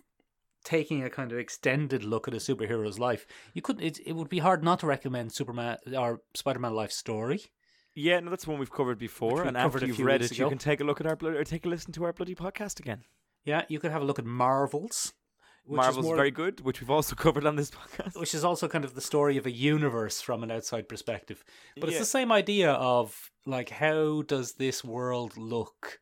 taking 0.64 1.04
a 1.04 1.10
kind 1.10 1.32
of 1.32 1.40
extended 1.40 2.04
look 2.04 2.28
at 2.28 2.34
a 2.34 2.38
superhero's 2.38 3.00
life, 3.00 3.26
you 3.54 3.62
could. 3.62 3.82
It, 3.82 4.00
it 4.06 4.14
would 4.14 4.30
be 4.30 4.40
hard 4.40 4.64
not 4.64 4.80
to 4.80 4.88
recommend 4.88 5.32
Superman 5.32 5.78
or 5.96 6.22
Spider-Man 6.36 6.74
life 6.74 6.92
story. 6.92 7.46
Yeah, 7.94 8.20
no, 8.22 8.30
that's 8.30 8.48
one 8.48 8.60
we've 8.60 8.72
covered 8.72 9.00
before, 9.00 9.42
we 9.42 9.48
and 9.50 9.58
covered 9.58 9.84
after 9.84 9.88
you've 9.88 10.00
read 10.00 10.22
it, 10.22 10.38
you 10.38 10.48
can 10.48 10.58
take 10.58 10.80
a 10.80 10.84
look 10.84 11.02
at 11.02 11.08
our 11.08 11.16
bloody, 11.16 11.38
or 11.38 11.44
take 11.44 11.66
a 11.66 11.70
listen 11.70 11.92
to 11.94 12.06
our 12.06 12.14
bloody 12.14 12.36
podcast 12.36 12.80
again. 12.80 13.04
Yeah, 13.44 13.66
you 13.68 13.80
could 13.80 13.92
have 13.92 14.02
a 14.02 14.06
look 14.06 14.20
at 14.20 14.26
Marvels. 14.26 15.14
Which 15.66 15.80
is 15.80 15.86
Marvel's 15.86 16.06
more- 16.06 16.16
very 16.16 16.32
good, 16.32 16.62
which 16.62 16.82
we've 16.82 16.90
also 16.90 17.16
covered 17.26 17.46
on 17.46 17.56
this 17.56 17.72
podcast. 17.72 18.20
which 18.20 18.34
is 18.34 18.44
also 18.44 18.68
kind 18.68 18.84
of 18.86 18.94
the 18.96 19.02
story 19.02 19.38
of 19.38 19.46
a 19.46 19.52
universe 19.52 20.22
from 20.22 20.44
an 20.44 20.52
outside 20.52 20.88
perspective. 20.90 21.44
But 21.80 21.90
it's 21.90 22.00
the 22.00 22.06
same 22.06 22.32
idea 22.32 22.72
of 22.74 23.32
like 23.46 23.70
how 23.70 24.22
does 24.24 24.54
this 24.54 24.84
world 24.84 25.38
look 25.38 26.00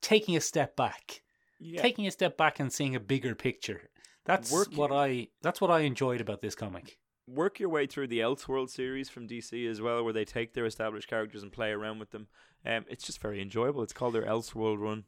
taking 0.00 0.36
a 0.36 0.40
step 0.40 0.76
back. 0.76 1.22
Yeah. 1.58 1.82
Taking 1.82 2.06
a 2.06 2.10
step 2.10 2.36
back 2.38 2.58
and 2.58 2.72
seeing 2.72 2.96
a 2.96 3.00
bigger 3.00 3.34
picture. 3.34 3.90
That's 4.24 4.50
Work- 4.52 4.72
what 4.74 4.92
I 4.92 5.28
that's 5.42 5.60
what 5.60 5.70
I 5.70 5.80
enjoyed 5.80 6.20
about 6.20 6.40
this 6.40 6.54
comic. 6.54 6.98
work 7.26 7.60
your 7.60 7.68
way 7.68 7.86
through 7.86 8.06
the 8.08 8.18
Elseworld 8.20 8.70
series 8.70 9.08
from 9.08 9.28
DC 9.28 9.68
as 9.70 9.80
well, 9.80 10.02
where 10.04 10.12
they 10.12 10.24
take 10.24 10.52
their 10.54 10.66
established 10.66 11.08
characters 11.08 11.42
and 11.42 11.52
play 11.52 11.70
around 11.70 11.98
with 11.98 12.10
them. 12.10 12.28
Um, 12.66 12.84
it's 12.88 13.04
just 13.06 13.20
very 13.20 13.40
enjoyable. 13.40 13.82
It's 13.82 13.92
called 13.92 14.14
their 14.14 14.24
Elseworld 14.26 14.78
run. 14.78 15.04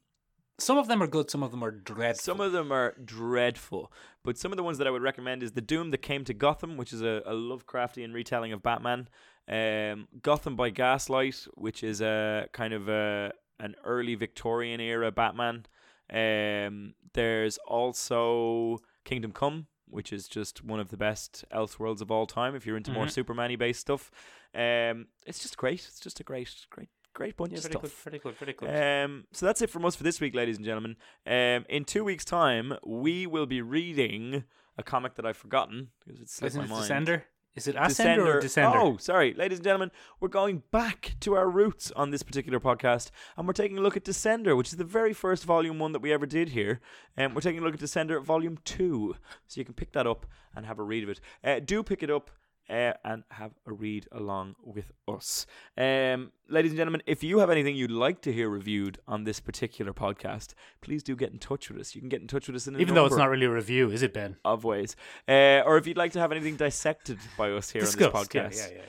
Some 0.63 0.79
of 0.79 0.87
them 0.87 1.03
are 1.03 1.09
good, 1.09 1.29
some 1.29 1.43
of 1.43 1.51
them 1.51 1.65
are 1.65 1.73
dreadful. 1.73 2.23
Some 2.23 2.41
of 2.41 2.53
them 2.53 2.71
are 2.71 2.95
dreadful, 3.05 3.93
but 4.23 4.39
some 4.39 4.53
of 4.53 4.57
the 4.57 4.63
ones 4.63 4.79
that 4.79 4.87
I 4.87 4.91
would 4.91 5.03
recommend 5.03 5.43
is 5.43 5.53
The 5.53 5.61
Doom 5.61 5.91
That 5.91 6.03
Came 6.03 6.25
to 6.25 6.33
Gotham, 6.33 6.77
which 6.77 6.93
is 6.93 7.03
a, 7.03 7.21
a 7.27 7.33
Lovecraftian 7.33 8.15
retelling 8.15 8.53
of 8.53 8.63
Batman. 8.63 9.09
Um, 9.49 10.07
Gotham 10.23 10.55
by 10.55 10.71
Gaslight, 10.71 11.49
which 11.55 11.83
is 11.83 12.01
a 12.01 12.47
kind 12.53 12.73
of 12.73 12.89
a 12.89 13.33
an 13.59 13.75
early 13.85 14.15
Victorian 14.15 14.81
era 14.81 15.11
Batman. 15.11 15.67
Um, 16.13 16.95
there's 17.13 17.59
also 17.59 18.79
Kingdom 19.05 19.33
Come, 19.33 19.67
which 19.89 20.13
is 20.13 20.29
just 20.29 20.65
one 20.65 20.79
of 20.79 20.91
the 20.91 20.97
best 20.97 21.45
Elseworlds 21.53 22.01
of 22.01 22.11
all 22.13 22.27
time. 22.27 22.55
If 22.55 22.67
you're 22.67 22.77
into 22.77 22.93
more 22.93 23.07
Mhm. 23.07 23.11
Superman-y 23.11 23.57
based 23.57 23.81
stuff, 23.81 24.11
um, 24.55 25.09
it's 25.27 25.41
just 25.41 25.57
great. 25.57 25.81
It's 25.89 25.99
just 26.01 26.21
a 26.21 26.25
great, 26.25 26.55
great, 26.71 26.89
great 27.13 27.37
bunch 27.37 27.53
yeah, 27.53 27.59
of 27.59 27.63
very 27.65 27.73
stuff. 27.73 27.83
good, 27.83 27.93
very 27.93 28.19
good, 28.19 28.37
very 28.37 28.53
good. 28.53 29.05
Um, 29.05 29.25
so 29.33 29.47
that's 29.47 29.63
it 29.63 29.71
from 29.71 29.85
us 29.85 29.95
for 29.95 30.03
this 30.03 30.21
week, 30.21 30.35
ladies 30.35 30.57
and 30.57 30.65
gentlemen. 30.65 30.97
Um, 31.27 31.65
in 31.69 31.85
two 31.85 32.05
weeks' 32.05 32.25
time, 32.25 32.75
we 32.85 33.27
will 33.27 33.47
be 33.47 33.63
reading 33.63 34.45
a 34.79 34.83
comic 34.83 35.15
that 35.17 35.27
I've 35.27 35.37
forgotten 35.37 35.89
because 36.05 36.21
it 36.21 36.29
slipped 36.29 36.53
Isn't 36.53 36.69
my 36.69 36.77
it 36.77 36.89
mind. 36.89 37.07
Descender? 37.07 37.23
Is 37.55 37.69
it 37.69 37.77
ascender 37.77 38.37
or 38.37 38.41
descender? 38.41 38.77
Oh, 38.77 38.97
sorry, 38.97 39.35
ladies 39.35 39.59
and 39.59 39.65
gentlemen, 39.65 39.91
we're 40.21 40.29
going 40.29 40.63
back 40.71 41.17
to 41.21 41.35
our 41.35 41.51
roots 41.51 41.91
on 41.91 42.11
this 42.11 42.23
particular 42.23 42.59
podcast, 42.59 43.11
and 43.37 43.47
we're 43.47 43.53
taking 43.53 43.77
a 43.77 43.83
look 43.83 43.95
at 43.95 44.05
Descender, 44.05 44.57
which 44.57 44.69
is 44.69 44.79
the 44.79 44.85
very 44.85 45.13
first 45.13 45.45
volume 45.45 45.79
one 45.79 45.93
that 45.93 46.01
we 46.01 46.15
ever 46.15 46.25
did 46.25 46.51
here. 46.51 46.81
And 47.15 47.35
we're 47.35 47.43
taking 47.43 47.61
a 47.61 47.65
look 47.65 47.75
at 47.75 47.81
Descender 47.81 48.23
Volume 48.25 48.59
Two, 48.65 49.17
so 49.49 49.61
you 49.61 49.67
can 49.67 49.75
pick 49.75 49.93
that 49.93 50.07
up 50.07 50.25
and 50.57 50.65
have 50.65 50.79
a 50.79 50.83
read 50.83 51.03
of 51.03 51.11
it. 51.11 51.21
Uh, 51.45 51.61
do 51.61 51.83
pick 51.83 52.03
it 52.03 52.11
up 52.11 52.31
uh, 52.71 52.93
and 53.05 53.25
have 53.31 53.53
a 53.67 53.73
read 53.73 54.07
along 54.13 54.55
with 54.63 54.93
us. 55.09 55.47
Um, 55.77 56.33
ladies 56.49 56.71
and 56.73 56.79
gentlemen, 56.79 57.03
if 57.07 57.23
you 57.23 57.39
have 57.39 57.51
anything 57.51 57.77
you'd 57.77 57.91
like 57.91 58.21
to 58.23 58.33
hear 58.33 58.49
reviewed 58.49 58.99
on 59.07 59.25
this 59.25 59.41
particular 59.41 59.93
podcast, 59.93 60.55
please 60.81 61.03
do 61.03 61.17
get 61.17 61.33
in 61.33 61.39
touch 61.39 61.71
with 61.71 61.81
us. 61.81 61.95
You 61.95 62.01
can 62.01 62.09
get 62.09 62.21
in 62.21 62.27
touch 62.29 62.47
with 62.47 62.57
us 62.57 62.67
in 62.67 62.77
a 62.77 62.79
Even 62.79 62.95
though 62.95 63.07
it's 63.07 63.17
not 63.17 63.29
really 63.31 63.47
a 63.47 63.51
review, 63.51 63.91
is 63.91 64.03
it, 64.03 64.13
Ben? 64.15 64.37
of 64.45 64.65
ways. 64.65 64.97
Uh, 65.29 65.63
or 65.67 65.77
if 65.77 65.87
you'd 65.87 65.97
like 65.97 66.13
to 66.13 66.21
have 66.21 66.33
anything 66.33 66.57
dissected 66.57 67.19
by 67.37 67.51
us 67.51 67.71
here 67.71 67.83
Discussed. 67.83 68.15
on 68.15 68.23
this 68.23 68.29
podcast. 68.29 68.71
yeah, 68.73 68.77
yeah, 68.77 68.83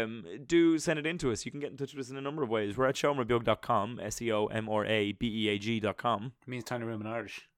yeah. 0.00 0.04
Um, 0.04 0.24
do 0.46 0.78
send 0.78 0.98
it 0.98 1.06
in 1.06 1.16
to 1.18 1.32
us. 1.32 1.44
You 1.46 1.50
can 1.50 1.60
get 1.60 1.70
in 1.70 1.76
touch 1.76 1.94
with 1.94 2.06
us 2.06 2.10
in 2.10 2.16
a 2.16 2.20
number 2.20 2.42
of 2.42 2.50
ways. 2.50 2.76
We're 2.76 2.86
at 2.86 2.94
seomrabeag.com, 2.96 4.00
S 4.02 4.20
E 4.20 4.30
O 4.32 4.46
M 4.46 4.68
R 4.68 4.84
A 4.84 5.12
B 5.12 5.46
E 5.46 5.48
A 5.48 5.58
G.com. 5.58 6.32
It 6.42 6.48
means 6.50 6.64
tiny 6.64 6.84
room 6.84 7.00
in 7.00 7.06
Irish. 7.06 7.48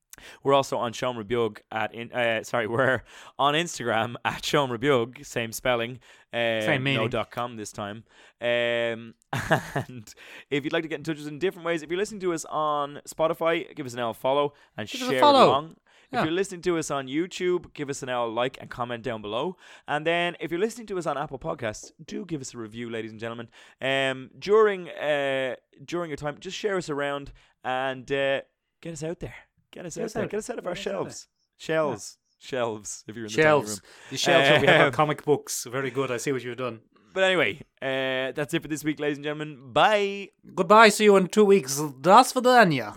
We're 0.42 0.54
also 0.54 0.76
on 0.76 0.92
Seomra 0.92 1.26
Beag 1.26 1.62
at 1.72 1.94
in 1.94 2.12
uh, 2.12 2.42
sorry, 2.44 2.66
we're 2.66 3.02
on 3.38 3.54
Instagram 3.54 4.14
at 4.24 4.42
Seomra 4.42 4.78
Beag, 4.78 5.24
same 5.24 5.52
spelling, 5.52 6.00
uh, 6.32 6.60
Same 6.60 6.82
meaning. 6.82 7.00
no 7.02 7.08
dot 7.08 7.30
com 7.30 7.56
this 7.56 7.72
time. 7.72 8.04
Um, 8.40 9.14
and 9.74 10.14
if 10.50 10.64
you'd 10.64 10.72
like 10.72 10.82
to 10.82 10.88
get 10.88 10.98
in 10.98 11.04
touch 11.04 11.16
with 11.16 11.26
us 11.26 11.30
in 11.30 11.38
different 11.38 11.64
ways, 11.66 11.82
if 11.82 11.90
you're 11.90 11.98
listening 11.98 12.20
to 12.20 12.32
us 12.32 12.44
on 12.46 13.00
Spotify, 13.08 13.74
give 13.74 13.86
us 13.86 13.94
an 13.94 14.00
L 14.00 14.12
follow 14.14 14.52
and 14.76 14.88
Give 14.88 15.00
share 15.00 15.20
follow. 15.20 15.46
along. 15.48 15.76
If 16.10 16.18
Yeah. 16.18 16.24
you're 16.24 16.32
listening 16.32 16.60
to 16.62 16.76
us 16.76 16.90
on 16.90 17.06
YouTube, 17.08 17.72
give 17.72 17.88
us 17.88 18.02
an 18.02 18.10
L 18.10 18.30
like 18.30 18.58
and 18.60 18.68
comment 18.68 19.02
down 19.02 19.22
below. 19.22 19.56
And 19.88 20.06
then 20.06 20.36
if 20.40 20.50
you're 20.50 20.60
listening 20.60 20.86
to 20.88 20.98
us 20.98 21.06
on 21.06 21.16
Apple 21.16 21.38
Podcasts, 21.38 21.90
do 22.04 22.26
give 22.26 22.42
us 22.42 22.52
a 22.52 22.58
review, 22.58 22.90
ladies 22.90 23.12
and 23.12 23.18
gentlemen. 23.20 23.48
Um, 23.80 24.30
during 24.38 24.90
uh 24.90 25.56
during 25.82 26.10
your 26.10 26.18
time, 26.18 26.36
just 26.38 26.56
share 26.56 26.76
us 26.76 26.90
around 26.90 27.32
and 27.64 28.10
uh, 28.12 28.42
get 28.82 28.92
us 28.92 29.02
out 29.02 29.20
there. 29.20 29.34
Get 29.72 29.86
us 29.86 29.94
Get 29.96 30.02
out 30.02 30.04
us 30.06 30.12
there. 30.12 30.22
out. 30.24 30.30
Get 30.30 30.38
us 30.38 30.50
out 30.50 30.58
of 30.58 30.66
our 30.66 30.74
Get 30.74 30.80
us 30.80 30.86
out 30.86 30.92
shelves. 30.92 31.28
Shelves. 31.56 32.18
Shelves. 32.38 33.04
If 33.08 33.16
you're 33.16 33.26
in 33.26 33.32
the 33.32 33.42
Shelves. 33.42 33.80
The 34.10 34.16
shelves 34.16 34.48
where 34.50 34.60
we 34.60 34.66
have 34.66 34.80
our 34.80 34.86
Um, 34.88 34.92
comic 34.92 35.24
books. 35.24 35.64
Very 35.70 35.90
good. 35.90 36.10
I 36.10 36.16
see 36.18 36.32
what 36.32 36.42
you've 36.44 36.56
done. 36.58 36.80
But 37.14 37.24
anyway, 37.24 37.60
uh, 37.80 38.32
that's 38.32 38.54
it 38.54 38.62
for 38.62 38.68
this 38.68 38.82
week, 38.84 38.98
ladies 38.98 39.18
and 39.18 39.24
gentlemen. 39.24 39.72
Bye. 39.72 40.30
Goodbye. 40.54 40.88
See 40.88 41.04
you 41.04 41.16
in 41.16 41.28
two 41.28 41.44
weeks. 41.44 41.80
Das 42.00 42.32
vidania. 42.32 42.96